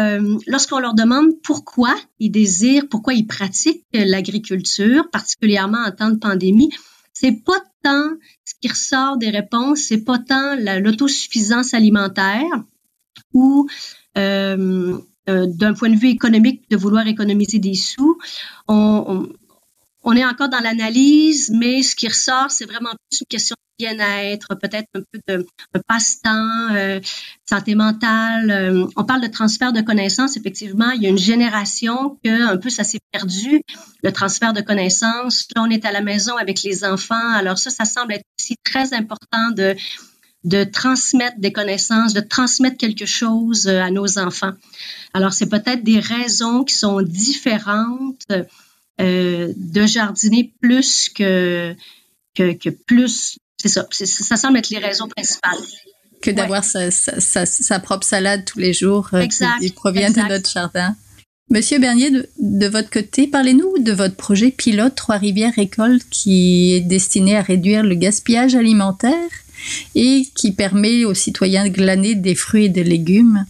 lorsqu'on 0.47 0.79
leur 0.79 0.95
demande 0.95 1.41
pourquoi 1.43 1.95
ils 2.19 2.31
désirent, 2.31 2.89
pourquoi 2.91 3.15
ils 3.15 3.27
pratiquent 3.27 3.85
l'agriculture, 3.93 5.09
particulièrement 5.11 5.79
en 5.79 5.93
temps 5.93 6.11
de 6.11 6.19
pandémie, 6.19 6.71
c'est 7.15 7.33
pas 7.33 7.63
tant 7.83 8.11
ce 8.45 8.53
qui 8.61 8.69
ressort 8.69 9.17
des 9.17 9.31
réponses, 9.31 9.81
c'est 9.89 10.05
pas 10.05 10.19
tant 10.19 10.57
l'autosuffisance 10.57 11.73
alimentaire 11.73 12.45
ou 13.33 13.67
euh, 14.19 14.99
euh, 15.31 15.47
d'un 15.47 15.73
point 15.73 15.89
de 15.89 15.97
vue 15.97 16.11
économique 16.11 16.69
de 16.71 16.77
vouloir 16.77 17.07
économiser 17.07 17.59
des 17.59 17.75
sous. 17.75 18.19
on, 18.69 19.27
on 20.09 20.13
est 20.13 20.25
encore 20.25 20.49
dans 20.49 20.61
l'analyse, 20.61 21.51
mais 21.51 21.83
ce 21.83 21.97
qui 21.97 22.07
ressort, 22.07 22.51
c'est 22.51 22.65
vraiment 22.65 22.91
plus 23.11 23.21
une 23.21 23.27
question 23.29 23.57
bien-être, 23.79 24.55
peut-être 24.61 24.89
un 24.95 25.01
peu 25.13 25.21
de, 25.29 25.47
passe-temps, 25.87 26.75
euh, 26.75 27.01
santé 27.49 27.75
mentale. 27.75 28.51
Euh, 28.51 28.87
on 28.97 29.05
parle 29.05 29.23
de 29.23 29.27
transfert 29.27 29.73
de 29.73 29.81
connaissances. 29.81 30.37
Effectivement, 30.37 30.91
il 30.91 31.03
y 31.03 31.07
a 31.07 31.11
une 31.11 31.19
génération 31.19 32.19
que 32.25 32.53
un 32.53 32.57
peu 32.57 32.71
ça 32.71 32.85
s'est 32.85 33.01
perdu, 33.13 33.63
le 34.03 34.13
transfert 34.13 34.53
de 34.53 34.61
connaissances. 34.61 35.47
Là, 35.55 35.63
on 35.63 35.71
est 35.71 35.85
à 35.85 35.93
la 35.93 36.01
maison 36.01 36.37
avec 36.37 36.63
les 36.63 36.85
enfants. 36.85 37.33
Alors 37.35 37.59
ça, 37.59 37.71
ça 37.71 37.85
semble 37.85 38.15
être 38.15 38.25
aussi 38.39 38.57
très 38.65 38.95
important 38.95 39.51
de 39.55 39.77
de 40.47 40.63
transmettre 40.63 41.41
des 41.41 41.53
connaissances, 41.53 42.15
de 42.15 42.21
transmettre 42.21 42.77
quelque 42.77 43.05
chose 43.05 43.67
euh, 43.67 43.83
à 43.83 43.91
nos 43.91 44.19
enfants. 44.19 44.53
Alors, 45.13 45.33
c'est 45.33 45.49
peut-être 45.49 45.83
des 45.83 45.99
raisons 45.99 46.63
qui 46.63 46.75
sont 46.75 47.03
différentes 47.03 48.31
euh, 49.01 49.53
de 49.57 49.87
jardiner 49.87 50.55
plus 50.61 51.09
que, 51.09 51.75
que, 52.35 52.53
que 52.53 52.71
plus. 52.71 53.39
C'est 53.61 53.69
ça. 53.69 53.87
Ça 53.91 54.37
semble 54.37 54.59
être 54.59 54.71
les 54.71 54.79
raisons 54.79 55.09
principales. 55.09 55.59
Que 56.23 56.31
d'avoir 56.31 56.65
sa, 56.65 56.91
sa, 56.91 57.47
sa, 57.47 57.79
propre 57.79 58.07
salade 58.07 58.45
tous 58.45 58.59
les 58.59 58.73
jours 58.73 59.09
euh, 59.13 59.27
qui, 59.27 59.71
provient 59.71 60.11
de 60.11 60.29
notre 60.29 60.51
jardin. 60.51 60.97
Monsieur 61.51 61.79
Bernier, 61.79 62.11
de, 62.11 62.29
de 62.39 62.67
votre 62.67 62.91
côté, 62.91 63.27
parlez-nous 63.27 63.79
de 63.79 63.93
votre 63.93 64.17
projet 64.17 64.51
pilote 64.51 64.95
Trois-Rivières 64.97 65.55
Récolte 65.55 66.05
qui 66.11 66.73
est 66.75 66.81
destiné 66.81 67.37
à 67.37 67.43
réduire 67.43 67.83
le 67.83 67.95
gaspillage 67.95 68.55
alimentaire 68.55 69.31
et 69.95 70.27
qui 70.35 70.53
permet 70.53 71.05
aux 71.05 71.15
citoyens 71.15 71.65
de 71.65 71.71
glaner 71.71 72.15
des 72.15 72.35
fruits 72.35 72.65
et 72.65 72.69
des 72.69 72.85
légumes. 72.85 73.45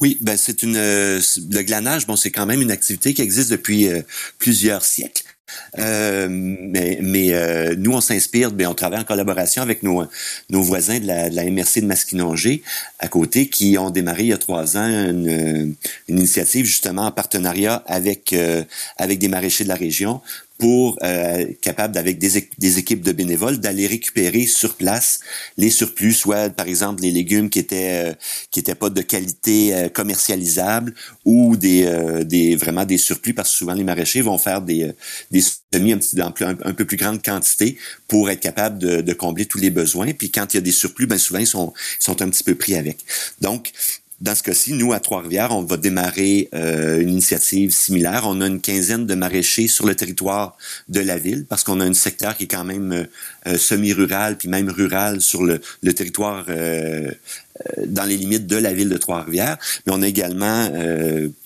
Oui, 0.00 0.18
ben 0.20 0.36
c'est 0.36 0.62
une 0.62 0.76
euh, 0.76 1.20
le 1.50 1.62
glanage, 1.62 2.06
bon, 2.06 2.16
c'est 2.16 2.30
quand 2.30 2.46
même 2.46 2.60
une 2.60 2.72
activité 2.72 3.14
qui 3.14 3.22
existe 3.22 3.50
depuis 3.50 3.88
euh, 3.88 4.02
plusieurs 4.38 4.84
siècles. 4.84 5.22
Euh, 5.78 6.28
mais 6.30 6.98
mais 7.02 7.76
nous, 7.76 7.92
on 7.92 8.00
s'inspire, 8.00 8.52
ben, 8.52 8.68
on 8.68 8.74
travaille 8.74 9.00
en 9.00 9.04
collaboration 9.04 9.62
avec 9.62 9.82
nos, 9.82 10.06
voisins 10.50 10.98
de 10.98 11.06
la, 11.06 11.44
MRC 11.44 11.80
de 11.80 11.86
Masquinongé 11.86 12.62
à 12.98 13.08
côté, 13.08 13.48
qui 13.48 13.76
ont 13.78 13.90
démarré 13.90 14.22
il 14.22 14.28
y 14.28 14.32
a 14.32 14.38
trois 14.38 14.76
ans 14.76 14.86
une, 14.86 15.74
une 16.08 16.18
initiative 16.18 16.64
justement 16.64 17.06
en 17.06 17.10
partenariat 17.10 17.82
avec 17.86 18.34
avec 18.96 19.18
des 19.18 19.28
maraîchers 19.28 19.64
de 19.64 19.68
la 19.68 19.74
région 19.74 20.20
pour 20.62 20.96
euh, 21.02 21.44
capable 21.60 21.98
avec 21.98 22.18
des, 22.20 22.78
équipes 22.78 23.02
de 23.02 23.10
bénévoles 23.10 23.58
d'aller 23.58 23.88
récupérer 23.88 24.46
sur 24.46 24.76
place 24.76 25.18
les 25.56 25.70
surplus, 25.70 26.12
soit 26.12 26.50
par 26.50 26.68
exemple 26.68 27.02
les 27.02 27.10
légumes 27.10 27.50
qui 27.50 27.58
étaient 27.58 28.10
euh, 28.10 28.14
qui 28.52 28.60
étaient 28.60 28.76
pas 28.76 28.88
de 28.88 29.02
qualité 29.02 29.74
euh, 29.74 29.88
commercialisable 29.88 30.94
ou 31.24 31.56
des, 31.56 31.86
euh, 31.86 32.22
des 32.22 32.54
vraiment 32.54 32.84
des 32.84 32.96
surplus 32.96 33.34
parce 33.34 33.50
que 33.50 33.56
souvent 33.56 33.74
les 33.74 33.82
maraîchers 33.82 34.20
vont 34.20 34.38
faire 34.38 34.62
des 34.62 34.92
des 35.32 35.42
semis 35.74 35.94
un, 35.94 35.98
petit, 35.98 36.16
un, 36.20 36.74
peu 36.74 36.84
plus 36.84 36.96
grande 36.96 37.20
quantité 37.24 37.76
pour 38.06 38.30
être 38.30 38.38
capable 38.38 38.78
de, 38.78 39.00
de, 39.00 39.12
combler 39.14 39.46
tous 39.46 39.58
les 39.58 39.70
besoins. 39.70 40.12
Puis 40.12 40.30
quand 40.30 40.54
il 40.54 40.58
y 40.58 40.58
a 40.58 40.62
des 40.62 40.70
surplus, 40.70 41.08
ben 41.08 41.18
souvent 41.18 41.40
ils 41.40 41.46
sont 41.48 41.72
ils 41.98 42.04
sont 42.04 42.22
un 42.22 42.30
petit 42.30 42.44
peu 42.44 42.54
pris 42.54 42.76
avec. 42.76 42.98
Donc 43.40 43.72
dans 44.22 44.36
ce 44.36 44.44
cas-ci, 44.44 44.74
nous, 44.74 44.92
à 44.92 45.00
Trois-Rivières, 45.00 45.50
on 45.50 45.64
va 45.64 45.76
démarrer 45.76 46.48
euh, 46.54 47.00
une 47.00 47.08
initiative 47.08 47.72
similaire. 47.72 48.22
On 48.24 48.40
a 48.40 48.46
une 48.46 48.60
quinzaine 48.60 49.04
de 49.04 49.14
maraîchers 49.16 49.66
sur 49.66 49.84
le 49.84 49.96
territoire 49.96 50.56
de 50.88 51.00
la 51.00 51.18
ville 51.18 51.44
parce 51.44 51.64
qu'on 51.64 51.80
a 51.80 51.84
un 51.84 51.92
secteur 51.92 52.36
qui 52.36 52.44
est 52.44 52.46
quand 52.46 52.62
même 52.62 52.92
euh, 52.92 53.04
euh, 53.48 53.58
semi-rural, 53.58 54.38
puis 54.38 54.48
même 54.48 54.70
rural 54.70 55.20
sur 55.20 55.42
le, 55.42 55.60
le 55.82 55.92
territoire 55.92 56.46
dans 57.86 58.04
les 58.04 58.16
limites 58.16 58.46
de 58.46 58.56
la 58.56 58.72
ville 58.72 58.88
de 58.88 58.96
Trois-Rivières. 58.96 59.58
Mais 59.86 59.92
on 59.94 60.02
a 60.02 60.08
également 60.08 60.70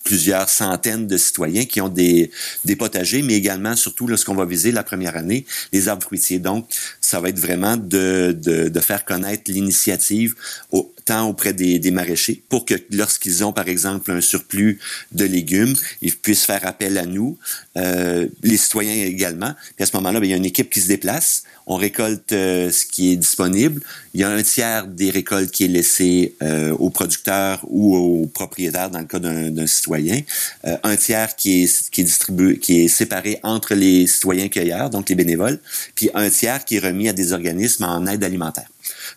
plusieurs 0.04 0.48
centaines 0.48 1.06
de 1.06 1.16
citoyens 1.16 1.64
qui 1.64 1.80
ont 1.80 1.88
des, 1.88 2.30
des 2.64 2.76
potagers, 2.76 3.22
mais 3.22 3.34
également, 3.34 3.74
surtout, 3.74 4.06
lorsqu'on 4.06 4.34
va 4.34 4.44
viser 4.44 4.70
la 4.70 4.84
première 4.84 5.16
année, 5.16 5.44
les 5.72 5.88
arbres 5.88 6.04
fruitiers. 6.04 6.38
Donc, 6.38 6.68
ça 7.00 7.20
va 7.20 7.28
être 7.28 7.40
vraiment 7.40 7.76
de, 7.76 8.36
de, 8.40 8.68
de 8.68 8.80
faire 8.80 9.04
connaître 9.04 9.50
l'initiative 9.50 10.34
au, 10.70 10.92
tant 11.04 11.28
auprès 11.28 11.52
des, 11.52 11.78
des 11.78 11.90
maraîchers 11.90 12.42
pour 12.48 12.64
que 12.64 12.74
lorsqu'ils 12.90 13.44
ont, 13.44 13.52
par 13.52 13.68
exemple, 13.68 14.10
un 14.10 14.20
surplus 14.20 14.78
de 15.12 15.24
légumes, 15.24 15.74
ils 16.02 16.14
puissent 16.16 16.44
faire 16.44 16.66
appel 16.66 16.98
à 16.98 17.06
nous, 17.06 17.38
euh, 17.76 18.26
les 18.42 18.56
citoyens 18.56 18.94
également. 19.06 19.54
Puis 19.76 19.82
à 19.82 19.86
ce 19.86 19.96
moment-là, 19.96 20.20
ben, 20.20 20.26
il 20.26 20.30
y 20.30 20.34
a 20.34 20.36
une 20.36 20.44
équipe 20.44 20.70
qui 20.70 20.80
se 20.80 20.88
déplace, 20.88 21.44
on 21.66 21.76
récolte 21.76 22.32
euh, 22.32 22.70
ce 22.70 22.86
qui 22.86 23.12
est 23.12 23.16
disponible. 23.16 23.80
Il 24.14 24.20
y 24.20 24.24
a 24.24 24.30
un 24.30 24.42
tiers 24.42 24.86
des 24.86 25.10
récoltes 25.10 25.50
qui 25.50 25.64
est 25.64 25.68
laissé 25.68 25.95
euh, 26.00 26.72
aux 26.72 26.90
producteurs 26.90 27.64
ou 27.68 27.96
aux 27.96 28.26
propriétaires 28.26 28.90
dans 28.90 29.00
le 29.00 29.06
cas 29.06 29.18
d'un 29.18 29.66
citoyen. 29.66 30.20
Euh, 30.66 30.76
un 30.82 30.96
tiers 30.96 31.36
qui 31.36 31.64
est, 31.64 31.90
qui 31.90 32.00
est 32.02 32.04
distribué, 32.04 32.58
qui 32.58 32.80
est 32.80 32.88
séparé 32.88 33.38
entre 33.42 33.74
les 33.74 34.06
citoyens 34.06 34.48
cueilleurs, 34.48 34.90
donc 34.90 35.08
les 35.08 35.14
bénévoles, 35.14 35.58
puis 35.94 36.10
un 36.14 36.30
tiers 36.30 36.64
qui 36.64 36.76
est 36.76 36.80
remis 36.80 37.08
à 37.08 37.12
des 37.12 37.32
organismes 37.32 37.84
en 37.84 38.06
aide 38.06 38.24
alimentaire. 38.24 38.68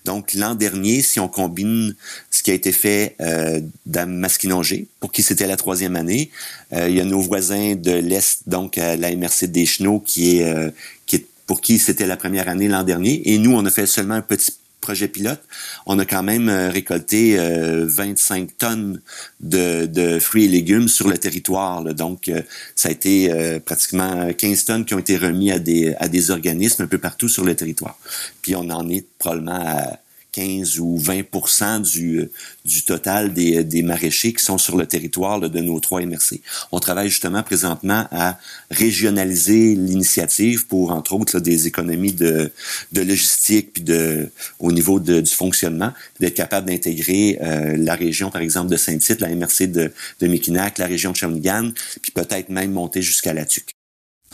Donc, 0.05 0.33
l'an 0.33 0.55
dernier, 0.55 1.01
si 1.01 1.19
on 1.19 1.27
combine 1.27 1.95
ce 2.31 2.43
qui 2.43 2.51
a 2.51 2.53
été 2.53 2.71
fait 2.71 3.15
euh, 3.21 3.61
dans 3.85 4.09
Masquinongé, 4.09 4.87
pour 4.99 5.11
qui 5.11 5.23
c'était 5.23 5.47
la 5.47 5.57
troisième 5.57 5.95
année, 5.95 6.31
euh, 6.73 6.89
il 6.89 6.95
y 6.95 7.01
a 7.01 7.05
nos 7.05 7.21
voisins 7.21 7.75
de 7.75 7.91
l'Est, 7.91 8.47
donc 8.47 8.77
à 8.77 8.95
la 8.95 9.15
MRC 9.15 9.47
des 9.47 9.65
Chenaux, 9.65 9.99
qui 9.99 10.37
est, 10.37 10.43
euh, 10.43 10.69
qui 11.05 11.25
pour 11.45 11.61
qui 11.61 11.79
c'était 11.79 12.05
la 12.05 12.17
première 12.17 12.47
année 12.47 12.67
l'an 12.67 12.83
dernier. 12.83 13.33
Et 13.33 13.37
nous, 13.39 13.53
on 13.53 13.65
a 13.65 13.71
fait 13.71 13.87
seulement 13.87 14.13
un 14.15 14.21
petit 14.21 14.53
projet 14.79 15.07
pilote, 15.07 15.41
on 15.85 15.99
a 15.99 16.05
quand 16.05 16.23
même 16.23 16.49
euh, 16.49 16.69
récolté 16.69 17.37
25 17.37 18.41
euh, 18.41 18.53
tonnes 18.57 19.01
de, 19.39 20.19
fruits 20.19 20.45
et 20.45 20.47
légumes 20.47 20.87
sur 20.87 21.07
le 21.07 21.17
territoire. 21.17 21.83
Donc, 21.93 22.29
euh, 22.29 22.41
ça 22.75 22.89
a 22.89 22.91
été 22.91 23.29
pratiquement 23.65 24.31
15 24.33 24.65
tonnes 24.65 24.85
qui 24.85 24.93
ont 24.93 24.99
été 24.99 25.17
remis 25.17 25.51
à 25.51 25.59
des, 25.59 25.93
à 25.99 26.07
des 26.07 26.31
organismes 26.31 26.83
un 26.83 26.87
peu 26.87 26.97
partout 26.97 27.29
sur 27.29 27.43
le 27.43 27.55
territoire. 27.55 27.97
Puis 28.41 28.55
on 28.55 28.69
en 28.69 28.87
est 28.89 29.05
probablement 29.17 29.61
à 29.61 29.99
15 30.39 30.80
ou 30.80 30.97
20 30.97 31.82
du, 31.82 32.30
du 32.63 32.84
total 32.84 33.34
des, 33.34 33.63
des 33.65 33.82
maraîchers 33.82 34.32
qui 34.32 34.43
sont 34.43 34.58
sur 34.58 34.78
le 34.78 34.86
territoire 34.86 35.39
de 35.41 35.60
nos 35.60 35.80
trois 35.82 36.02
MRC. 36.02 36.41
On 36.71 36.80
travaille 36.80 37.10
justement 37.10 37.43
présentement 37.43 38.06
à 38.12 38.39
régionaliser 38.71 39.75
l'initiative 39.75 40.67
pour, 40.67 40.91
entre 40.91 41.13
autres, 41.13 41.39
des 41.39 41.67
économies 41.67 42.13
de, 42.13 42.52
de 42.93 43.02
logistique 43.02 43.73
puis 43.73 43.84
de, 43.84 44.30
au 44.60 44.71
niveau 44.71 44.99
du 44.99 45.25
fonctionnement, 45.25 45.91
d'être 46.21 46.36
capable 46.36 46.67
d'intégrer 46.67 47.38
euh, 47.41 47.75
la 47.78 47.95
région, 47.95 48.32
par 48.32 48.41
exemple, 48.41 48.69
de 48.71 48.78
Saint-Tite, 48.78 49.19
la 49.19 49.36
MRC 49.36 49.67
de, 49.67 49.91
de 50.21 50.80
la 50.80 50.86
région 50.86 51.12
de 51.12 51.17
Shawinigan, 51.17 51.71
puis 52.02 52.12
peut-être 52.12 52.49
même 52.49 52.71
monter 52.71 53.02
jusqu'à 53.02 53.34
la 53.34 53.45
TUC. 53.45 53.71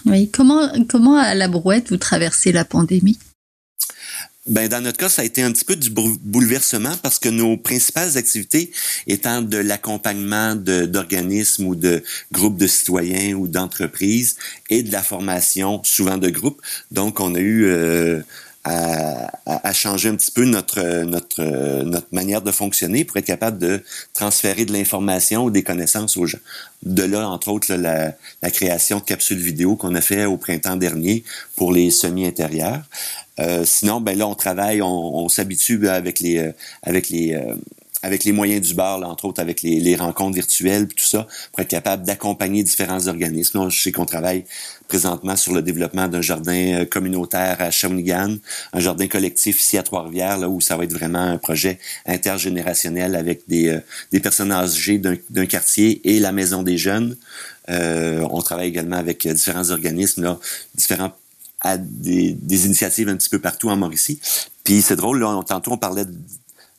Oui, 0.05 0.29
comment, 0.29 0.69
comment 0.87 1.17
à 1.17 1.33
la 1.33 1.47
Brouette 1.47 1.89
vous 1.89 1.97
traversez 1.97 2.51
la 2.51 2.65
pandémie? 2.65 3.17
Ben, 4.47 4.67
dans 4.67 4.81
notre 4.81 4.97
cas, 4.97 5.09
ça 5.09 5.23
a 5.23 5.25
été 5.25 5.41
un 5.41 5.51
petit 5.51 5.65
peu 5.65 5.75
du 5.75 5.89
bouleversement 5.89 6.95
parce 7.01 7.17
que 7.17 7.29
nos 7.29 7.57
principales 7.57 8.15
activités 8.15 8.71
étant 9.07 9.41
de 9.41 9.57
l'accompagnement 9.57 10.55
d'organismes 10.55 11.65
ou 11.65 11.75
de 11.75 12.03
groupes 12.31 12.57
de 12.57 12.67
citoyens 12.67 13.33
ou 13.33 13.47
d'entreprises 13.47 14.35
et 14.69 14.83
de 14.83 14.91
la 14.91 15.01
formation, 15.01 15.81
souvent 15.83 16.19
de 16.19 16.29
groupes. 16.29 16.61
Donc, 16.91 17.19
on 17.21 17.33
a 17.33 17.39
eu 17.39 17.65
euh, 17.65 18.21
à, 18.65 19.31
à, 19.45 19.73
changer 19.73 20.09
un 20.09 20.15
petit 20.15 20.31
peu 20.31 20.43
notre, 20.43 21.03
notre, 21.03 21.43
notre 21.83 22.07
manière 22.11 22.41
de 22.41 22.51
fonctionner 22.51 23.05
pour 23.05 23.17
être 23.17 23.25
capable 23.25 23.59
de 23.59 23.83
transférer 24.13 24.65
de 24.65 24.73
l'information 24.73 25.43
ou 25.45 25.51
des 25.51 25.61
connaissances 25.61 26.17
aux 26.17 26.25
gens. 26.25 26.39
De 26.83 27.03
là, 27.03 27.29
entre 27.29 27.49
autres, 27.49 27.73
la, 27.73 28.13
la 28.41 28.51
création 28.51 28.97
de 28.97 29.03
capsules 29.03 29.37
vidéo 29.37 29.75
qu'on 29.75 29.93
a 29.93 30.01
fait 30.01 30.25
au 30.25 30.37
printemps 30.37 30.77
dernier 30.77 31.23
pour 31.55 31.71
les 31.71 31.91
semi-intérieurs. 31.91 32.81
Euh, 33.39 33.65
sinon, 33.65 34.01
ben 34.01 34.17
là, 34.17 34.27
on 34.27 34.35
travaille, 34.35 34.81
on, 34.81 34.87
on 34.87 35.29
s'habitue 35.29 35.87
avec 35.87 36.19
les, 36.19 36.51
avec 36.81 37.09
les, 37.09 37.35
euh, 37.35 37.55
avec 38.05 38.23
les 38.23 38.33
moyens 38.33 38.61
du 38.61 38.75
bar, 38.75 38.99
là, 38.99 39.07
entre 39.07 39.25
autres 39.25 39.41
avec 39.41 39.63
les, 39.63 39.79
les 39.79 39.95
rencontres 39.95 40.35
virtuelles, 40.35 40.87
tout 40.87 41.03
ça, 41.03 41.25
pour 41.51 41.61
être 41.61 41.69
capable 41.69 42.05
d'accompagner 42.05 42.61
différents 42.61 43.07
organismes. 43.07 43.67
je 43.71 43.81
sais 43.81 43.91
qu'on 43.91 44.05
travaille 44.05 44.43
présentement 44.87 45.35
sur 45.35 45.53
le 45.53 45.63
développement 45.63 46.07
d'un 46.07 46.21
jardin 46.21 46.81
euh, 46.81 46.85
communautaire 46.85 47.57
à 47.59 47.71
Shawinigan, 47.71 48.35
un 48.73 48.79
jardin 48.79 49.07
collectif 49.07 49.59
ici 49.59 49.79
à 49.79 49.81
Trois-Rivières, 49.81 50.37
là 50.37 50.49
où 50.49 50.61
ça 50.61 50.77
va 50.77 50.83
être 50.83 50.93
vraiment 50.93 51.23
un 51.23 51.39
projet 51.39 51.79
intergénérationnel 52.05 53.15
avec 53.15 53.41
des, 53.47 53.69
euh, 53.69 53.79
des 54.11 54.19
personnes 54.19 54.51
âgées 54.51 54.99
d'un 54.99 55.45
quartier 55.47 56.01
et 56.07 56.19
la 56.19 56.31
maison 56.31 56.61
des 56.61 56.77
jeunes. 56.77 57.17
Euh, 57.71 58.23
on 58.29 58.43
travaille 58.43 58.67
également 58.67 58.97
avec 58.97 59.27
différents 59.27 59.71
organismes, 59.71 60.21
là, 60.21 60.37
différents 60.75 61.15
à 61.61 61.79
des, 61.79 62.33
des, 62.33 62.67
initiatives 62.67 63.09
un 63.09 63.15
petit 63.15 63.29
peu 63.29 63.39
partout 63.39 63.71
en 63.71 63.77
Mauricie. 63.77 64.19
Puis 64.63 64.83
c'est 64.83 64.95
drôle, 64.95 65.21
là, 65.21 65.41
tantôt 65.47 65.71
on 65.71 65.77
parlait 65.79 66.05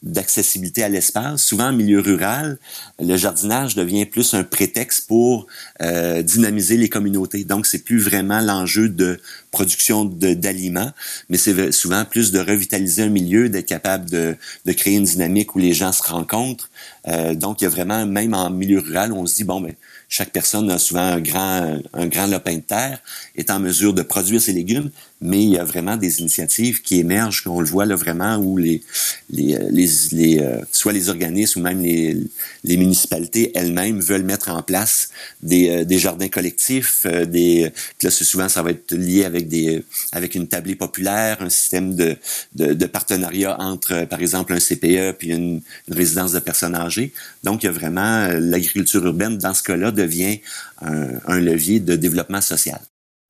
d'accessibilité 0.03 0.85
à 0.85 0.89
l'espace. 0.89 1.43
Souvent 1.43 1.69
en 1.69 1.73
milieu 1.73 2.01
rural, 2.01 2.59
le 3.01 3.17
jardinage 3.17 3.75
devient 3.75 4.07
plus 4.07 4.35
un 4.35 4.45
prétexte 4.45 5.07
pour 5.09 5.47
euh, 5.83 6.23
dynamiser 6.23 6.77
les 6.77 6.89
communautés. 6.89 7.45
Donc 7.45 7.67
c'est 7.67 7.83
plus 7.83 7.99
vraiment 7.99 8.41
l'enjeu 8.41 8.89
de 8.89 9.19
production 9.51 10.05
d'aliments, 10.05 10.93
mais 11.29 11.39
c'est 11.39 11.73
souvent 11.73 12.05
plus 12.05 12.31
de 12.31 12.39
revitaliser 12.39 13.05
un 13.05 13.09
milieu, 13.09 13.49
d'être 13.49 13.67
capable 13.67 14.09
de, 14.11 14.37
de, 14.67 14.73
créer 14.73 14.97
une 14.97 15.05
dynamique 15.05 15.55
où 15.57 15.59
les 15.59 15.73
gens 15.73 15.93
se 15.93 16.03
rencontrent. 16.03 16.71
Euh, 17.09 17.35
donc 17.35 17.61
il 17.61 17.65
y 17.65 17.67
a 17.67 17.71
vraiment, 17.71 18.05
même 18.07 18.35
en 18.35 18.51
milieu 18.51 18.81
rural, 18.81 19.13
on 19.13 19.27
se 19.27 19.37
dit 19.37 19.45
bon 19.45 19.61
ben 19.61 19.75
chaque 20.09 20.31
personne 20.31 20.71
a 20.71 20.79
souvent 20.79 21.01
un 21.01 21.21
grand, 21.21 21.81
un 21.93 22.07
grand 22.07 22.27
lopin 22.27 22.57
de 22.57 22.61
terre, 22.61 23.01
est 23.35 23.51
en 23.51 23.59
mesure 23.59 23.93
de 23.93 24.03
produire 24.03 24.41
ses 24.41 24.53
légumes, 24.53 24.91
mais 25.21 25.43
il 25.43 25.51
y 25.51 25.59
a 25.59 25.65
vraiment 25.65 25.97
des 25.97 26.21
initiatives 26.21 26.83
qui 26.83 26.99
émergent, 26.99 27.43
qu'on 27.43 27.61
le 27.61 27.67
voit 27.67 27.87
là 27.87 27.97
vraiment, 27.97 28.37
où 28.37 28.59
les, 28.59 28.83
les, 29.31 29.59
les, 29.71 29.89
les 30.13 30.41
euh, 30.41 30.61
soit 30.73 30.93
les 30.93 31.09
organismes 31.09 31.61
ou 31.61 31.63
même 31.63 31.83
les, 31.83 32.17
les 32.65 32.77
municipalités 32.77 33.51
elles-mêmes 33.55 34.01
veulent 34.01 34.25
mettre 34.25 34.51
en 34.51 34.63
place 34.63 35.11
des, 35.43 35.71
euh, 35.71 35.85
des 35.85 35.99
jardins 35.99 36.29
collectifs, 36.29 37.07
euh, 37.07 37.25
des, 37.25 37.73
là 38.03 38.11
c'est 38.11 38.25
souvent 38.25 38.49
ça 38.49 38.63
va 38.63 38.73
être 38.73 38.93
lié 38.95 39.25
avec 39.25 39.49
des, 39.49 39.83
avec 40.13 40.35
une 40.35 40.49
tablée 40.49 40.75
populaire, 40.77 41.39
un 41.41 41.51
système 41.51 41.95
de, 41.95 42.17
de, 42.55 42.75
de 42.75 42.87
partenariat 42.87 43.59
entre, 43.61 44.05
par 44.05 44.21
exemple, 44.21 44.53
un 44.53 44.59
CPE 44.59 45.17
puis 45.19 45.29
une, 45.29 45.63
une 45.89 45.95
résidence 45.95 46.33
de 46.33 46.41
personnes 46.41 46.75
âgées. 46.75 47.13
Donc 47.43 47.63
il 47.63 47.67
y 47.67 47.69
a 47.69 47.73
vraiment 47.73 48.29
l'agriculture 48.29 49.05
urbaine 49.07 49.39
dans 49.39 49.55
ce 49.55 49.63
cas-là 49.63 49.93
devient 49.93 50.41
un, 50.83 51.09
un 51.27 51.41
levier 51.41 51.81
de 51.81 51.97
développement 51.97 52.41
social. 52.41 52.81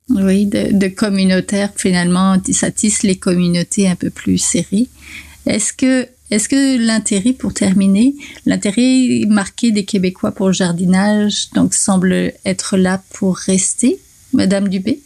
Oui, 0.08 0.46
de, 0.46 0.88
communautaire, 0.88 1.72
finalement, 1.76 2.36
ça 2.52 2.70
tisse 2.70 3.02
les 3.02 3.16
communautés 3.16 3.88
un 3.88 3.96
peu 3.96 4.10
plus 4.10 4.38
serrées. 4.38 4.88
Est-ce 5.46 5.72
que, 5.72 6.06
est-ce 6.30 6.48
que 6.48 6.78
l'intérêt, 6.78 7.32
pour 7.32 7.52
terminer, 7.52 8.14
l'intérêt 8.46 9.22
marqué 9.28 9.72
des 9.72 9.84
Québécois 9.84 10.32
pour 10.32 10.48
le 10.48 10.52
jardinage, 10.52 11.50
donc, 11.54 11.74
semble 11.74 12.32
être 12.44 12.76
là 12.76 13.02
pour 13.14 13.36
rester, 13.36 13.98
Madame 14.32 14.68
Dubé? 14.68 15.00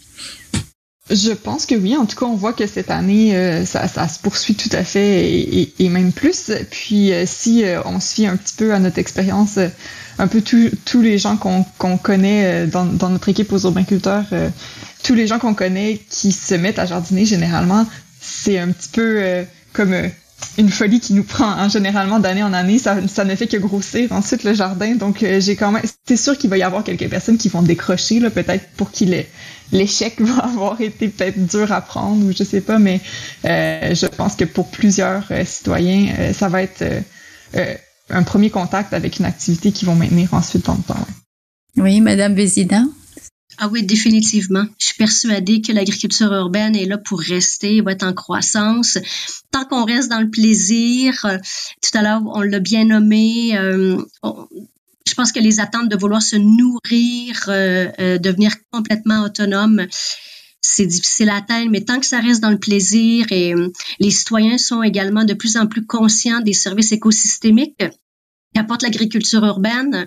Je 1.10 1.32
pense 1.32 1.66
que 1.66 1.74
oui. 1.74 1.96
En 1.96 2.06
tout 2.06 2.16
cas, 2.16 2.26
on 2.26 2.36
voit 2.36 2.52
que 2.52 2.66
cette 2.66 2.90
année, 2.90 3.34
euh, 3.34 3.64
ça, 3.64 3.88
se 3.88 4.18
poursuit 4.20 4.54
tout 4.54 4.68
à 4.72 4.84
fait 4.84 5.72
et, 5.78 5.88
même 5.88 6.12
plus. 6.12 6.52
Puis, 6.70 7.12
euh, 7.12 7.24
si 7.26 7.64
euh, 7.64 7.82
on 7.84 7.98
fie 7.98 8.26
un 8.26 8.36
petit 8.36 8.54
peu 8.56 8.72
à 8.72 8.78
notre 8.78 8.98
expérience, 8.98 9.58
un 10.20 10.26
peu 10.26 10.42
tous 10.42 11.00
les 11.00 11.18
gens 11.18 11.36
qu'on 11.36 11.96
connaît 11.98 12.66
dans, 12.66 12.84
dans, 12.84 13.08
notre 13.08 13.28
équipe 13.28 13.52
aux 13.52 13.58
urbainculteurs, 13.58 14.24
tous 15.02 15.14
les 15.14 15.26
gens 15.26 15.38
qu'on 15.38 15.54
connaît 15.54 16.00
qui 16.10 16.32
se 16.32 16.54
mettent 16.54 16.78
à 16.78 16.86
jardiner, 16.86 17.24
généralement, 17.24 17.86
c'est 18.20 18.58
un 18.58 18.68
petit 18.68 18.88
peu 18.90 19.44
comme 19.72 19.94
une 20.58 20.70
folie 20.70 21.00
qui 21.00 21.14
nous 21.14 21.22
prend 21.22 21.50
hein, 21.50 21.68
généralement 21.68 22.18
d'année 22.18 22.42
en 22.42 22.52
année. 22.52 22.78
Ça, 22.78 22.96
ça 23.08 23.24
ne 23.24 23.34
fait 23.34 23.46
que 23.46 23.56
grossir 23.56 24.12
ensuite 24.12 24.44
le 24.44 24.54
jardin. 24.54 24.94
Donc, 24.94 25.24
j'ai 25.38 25.56
quand 25.56 25.72
même... 25.72 25.82
C'est 26.06 26.16
sûr 26.16 26.36
qu'il 26.36 26.50
va 26.50 26.58
y 26.58 26.62
avoir 26.62 26.84
quelques 26.84 27.08
personnes 27.08 27.38
qui 27.38 27.48
vont 27.48 27.62
décrocher, 27.62 28.20
là, 28.20 28.30
peut-être 28.30 28.68
pour 28.76 28.90
qu'il 28.90 29.14
l'échec 29.72 30.14
va 30.20 30.44
avoir 30.44 30.80
été 30.80 31.08
peut-être 31.08 31.46
dur 31.46 31.72
à 31.72 31.80
prendre 31.80 32.24
ou 32.26 32.32
je 32.36 32.44
sais 32.44 32.60
pas, 32.60 32.78
mais 32.78 33.00
euh, 33.44 33.94
je 33.94 34.06
pense 34.06 34.36
que 34.36 34.44
pour 34.44 34.70
plusieurs 34.70 35.24
euh, 35.30 35.44
citoyens, 35.44 36.12
euh, 36.18 36.32
ça 36.32 36.48
va 36.48 36.62
être 36.62 36.82
euh, 37.56 37.74
un 38.10 38.22
premier 38.22 38.50
contact 38.50 38.92
avec 38.92 39.18
une 39.18 39.24
activité 39.24 39.72
qu'ils 39.72 39.86
vont 39.86 39.94
maintenir 39.94 40.32
ensuite 40.34 40.66
dans 40.66 40.74
le 40.74 40.82
temps. 40.82 41.06
Oui, 41.76 42.00
Madame 42.00 42.34
Vézina. 42.34 42.84
Ah 43.58 43.68
oui, 43.68 43.82
définitivement. 43.82 44.64
Je 44.78 44.86
suis 44.86 44.96
persuadée 44.96 45.60
que 45.60 45.72
l'agriculture 45.72 46.32
urbaine 46.32 46.74
est 46.74 46.86
là 46.86 46.98
pour 46.98 47.20
rester, 47.20 47.80
va 47.82 47.92
être 47.92 48.04
en 48.04 48.14
croissance. 48.14 48.98
Tant 49.50 49.64
qu'on 49.66 49.84
reste 49.84 50.08
dans 50.08 50.20
le 50.20 50.30
plaisir, 50.30 51.26
tout 51.82 51.98
à 51.98 52.02
l'heure, 52.02 52.22
on 52.24 52.40
l'a 52.40 52.60
bien 52.60 52.86
nommé, 52.86 53.58
on, 54.22 54.46
je 55.10 55.14
pense 55.14 55.32
que 55.32 55.40
les 55.40 55.60
attentes 55.60 55.88
de 55.88 55.96
vouloir 55.96 56.22
se 56.22 56.36
nourrir, 56.36 57.44
euh, 57.48 57.88
euh, 57.98 58.18
devenir 58.18 58.52
complètement 58.70 59.24
autonome, 59.24 59.86
c'est 60.60 60.86
difficile 60.86 61.30
à 61.30 61.36
atteindre, 61.36 61.70
mais 61.70 61.82
tant 61.82 62.00
que 62.00 62.06
ça 62.06 62.20
reste 62.20 62.40
dans 62.40 62.50
le 62.50 62.58
plaisir 62.58 63.26
et 63.30 63.54
euh, 63.54 63.72
les 63.98 64.10
citoyens 64.10 64.58
sont 64.58 64.82
également 64.82 65.24
de 65.24 65.34
plus 65.34 65.56
en 65.56 65.66
plus 65.66 65.86
conscients 65.86 66.40
des 66.40 66.52
services 66.52 66.92
écosystémiques 66.92 67.82
qu'apporte 68.54 68.82
l'agriculture 68.82 69.44
urbaine, 69.44 70.06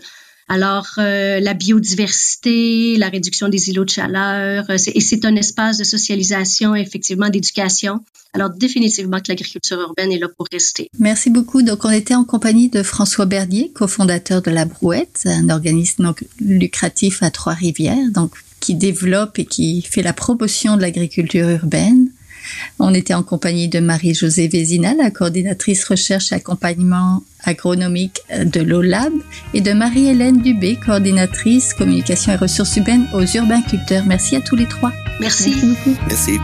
alors, 0.50 0.88
euh, 0.98 1.40
la 1.40 1.54
biodiversité, 1.54 2.98
la 2.98 3.10
réduction 3.10 3.48
des 3.48 3.70
îlots 3.70 3.86
de 3.86 3.90
chaleur, 3.90 4.66
euh, 4.70 4.78
et 4.94 5.00
c'est 5.00 5.26
un 5.26 5.36
espace 5.36 5.78
de 5.78 5.84
socialisation, 5.84 6.76
effectivement, 6.76 7.30
d'éducation. 7.30 8.04
Alors, 8.34 8.50
définitivement 8.50 9.20
que 9.20 9.30
l'agriculture 9.30 9.80
urbaine 9.80 10.12
est 10.12 10.20
là 10.20 10.28
pour 10.28 10.48
rester. 10.52 10.90
Merci 11.00 11.30
beaucoup. 11.30 11.62
Donc, 11.62 11.86
on 11.86 11.92
était 11.92 12.16
en 12.16 12.26
compagnie 12.26 12.70
de 12.70 12.84
François 12.84 13.26
Bernier, 13.26 13.72
cofondateur 13.74 14.42
de 14.42 14.52
La 14.52 14.66
Brouette, 14.66 15.22
un 15.26 15.50
organisme 15.50 16.14
lucratif 16.40 17.24
à 17.24 17.32
Trois-Rivières, 17.32 18.12
donc 18.12 18.34
qui 18.64 18.76
développe 18.76 19.40
et 19.40 19.46
qui 19.46 19.82
fait 19.82 20.02
la 20.02 20.14
promotion 20.14 20.78
de 20.78 20.82
l'agriculture 20.82 21.50
urbaine. 21.50 22.08
On 22.80 22.94
était 22.94 23.14
en 23.14 23.24
compagnie 23.24 23.68
de 23.68 23.80
Marie-Josée 23.80 24.48
Vézina, 24.48 24.94
la 24.96 25.12
coordinatrice 25.12 25.84
recherche 25.84 26.32
et 26.32 26.36
accompagnement 26.36 27.24
agronomique 27.44 28.22
de 28.32 28.62
l'OLAB, 28.62 29.14
et 29.54 29.60
de 29.60 29.74
Marie-Hélène 29.74 30.42
Dubé, 30.42 30.78
coordinatrice 30.78 31.74
communication 31.74 32.32
et 32.32 32.38
ressources 32.38 32.78
humaines 32.78 33.06
aux 33.14 33.26
urbainculteurs. 33.26 34.06
Merci 34.06 34.38
à 34.38 34.42
tous 34.42 34.56
les 34.56 34.68
trois. 34.68 34.94
Merci. 35.20 35.50
Merci 35.50 35.66
beaucoup. 35.68 35.98
Merci. 36.08 36.40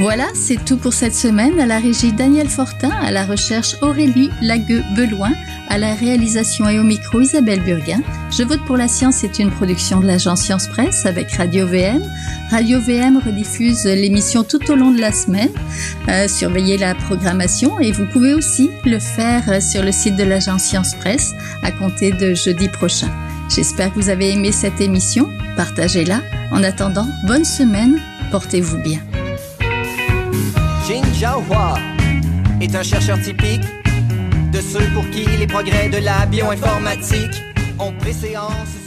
Voilà, 0.00 0.28
c'est 0.34 0.64
tout 0.64 0.78
pour 0.78 0.94
cette 0.94 1.14
semaine. 1.14 1.60
À 1.60 1.66
la 1.66 1.78
régie 1.78 2.12
Daniel 2.12 2.48
Fortin, 2.48 2.88
à 2.88 3.10
la 3.10 3.26
recherche 3.26 3.76
Aurélie 3.82 4.30
Lagueux-Beloin, 4.40 5.32
à 5.70 5.78
la 5.78 5.94
réalisation 5.94 6.68
et 6.68 6.78
au 6.78 6.82
micro 6.82 7.20
Isabelle 7.20 7.60
Burguin. 7.60 8.02
Je 8.30 8.42
vote 8.42 8.60
pour 8.66 8.76
la 8.76 8.88
science 8.88 9.24
est 9.24 9.38
une 9.38 9.50
production 9.50 10.00
de 10.00 10.06
l'agence 10.06 10.42
Science 10.42 10.66
Presse 10.66 11.06
avec 11.06 11.32
Radio 11.32 11.66
VM. 11.66 12.02
Radio 12.50 12.80
VM 12.80 13.18
rediffuse 13.24 13.84
l'émission 13.84 14.42
tout 14.42 14.70
au 14.70 14.74
long 14.74 14.90
de 14.90 15.00
la 15.00 15.12
semaine. 15.12 15.50
Euh, 16.08 16.26
surveillez 16.26 16.76
la 16.76 16.96
programmation 16.96 17.78
et 17.78 17.92
vous 17.92 18.04
pouvez 18.06 18.34
aussi 18.34 18.68
le 18.84 18.98
faire 18.98 19.62
sur 19.62 19.82
le 19.82 19.92
site 19.92 20.16
de 20.16 20.24
l'agence 20.24 20.64
Science 20.64 20.94
Presse 20.96 21.34
à 21.62 21.70
compter 21.70 22.10
de 22.10 22.34
jeudi 22.34 22.68
prochain. 22.68 23.08
J'espère 23.48 23.94
que 23.94 24.00
vous 24.00 24.08
avez 24.08 24.32
aimé 24.32 24.52
cette 24.52 24.80
émission. 24.80 25.28
Partagez-la. 25.56 26.20
En 26.50 26.64
attendant, 26.64 27.06
bonne 27.26 27.44
semaine. 27.44 28.00
Portez-vous 28.32 28.78
bien. 28.78 29.00
Est 32.60 32.74
un 32.74 32.82
chercheur 32.82 33.20
typique 33.20 33.62
de 34.52 34.60
ceux 34.60 34.86
pour 34.94 35.08
qui 35.10 35.24
les 35.24 35.46
progrès 35.46 35.88
de 35.88 35.98
la 35.98 36.26
bioinformatique 36.26 37.42
ont 37.78 37.92
préséance 37.92 38.79